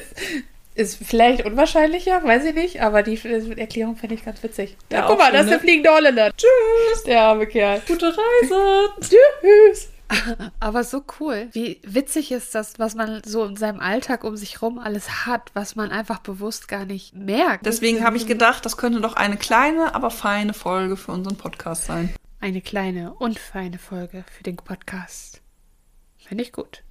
ist 0.74 0.98
vielleicht 1.04 1.44
unwahrscheinlicher, 1.44 2.22
weiß 2.24 2.44
ich 2.44 2.54
nicht, 2.54 2.82
aber 2.82 3.02
die 3.02 3.18
Erklärung 3.56 3.96
finde 3.96 4.14
ich 4.14 4.24
ganz 4.24 4.42
witzig. 4.42 4.76
Ja, 4.90 5.00
Ja, 5.00 5.06
guck 5.06 5.18
mal, 5.18 5.26
schön, 5.26 5.32
das 5.35 5.40
ist 5.42 5.46
ne? 5.46 5.52
der 5.52 5.61
fliegende 5.61 5.90
Holländer. 5.90 6.30
Tschüss, 6.37 7.04
der 7.04 7.22
arme 7.22 7.46
Kerl. 7.46 7.82
Gute 7.87 8.06
Reise! 8.06 8.88
Tschüss. 9.00 9.88
Aber 10.61 10.85
so 10.85 11.02
cool. 11.20 11.48
Wie 11.52 11.80
witzig 11.85 12.32
ist 12.32 12.54
das, 12.54 12.78
was 12.78 12.94
man 12.94 13.22
so 13.24 13.44
in 13.44 13.56
seinem 13.56 13.80
Alltag 13.80 14.24
um 14.24 14.37
sich 14.37 14.61
rum 14.61 14.78
alles 14.78 15.26
hat, 15.26 15.50
was 15.54 15.74
man 15.74 15.90
einfach 15.90 16.18
bewusst 16.18 16.68
gar 16.68 16.85
nicht 16.85 17.14
merkt. 17.14 17.64
Deswegen 17.64 18.04
habe 18.04 18.16
ich 18.18 18.26
gedacht, 18.26 18.64
das 18.66 18.76
könnte 18.76 19.00
doch 19.00 19.14
eine 19.14 19.37
kleine, 19.38 19.94
aber 19.94 20.11
feine 20.11 20.52
Folge 20.52 20.96
für 20.96 21.12
unseren 21.12 21.37
Podcast 21.37 21.87
sein. 21.87 22.14
Eine 22.40 22.61
kleine 22.61 23.14
und 23.14 23.38
feine 23.38 23.78
Folge 23.78 24.24
für 24.37 24.42
den 24.42 24.56
Podcast. 24.56 25.40
Finde 26.18 26.44
ich 26.44 26.52
gut. 26.52 26.82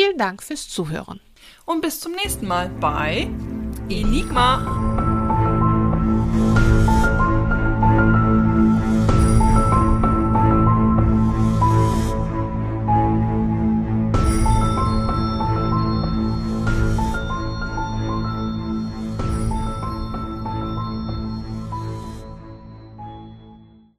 Vielen 0.00 0.16
Dank 0.16 0.42
fürs 0.42 0.66
Zuhören. 0.66 1.20
Und 1.66 1.82
bis 1.82 2.00
zum 2.00 2.12
nächsten 2.12 2.48
Mal 2.48 2.70
bei 2.80 3.28
Enigma. 3.90 5.09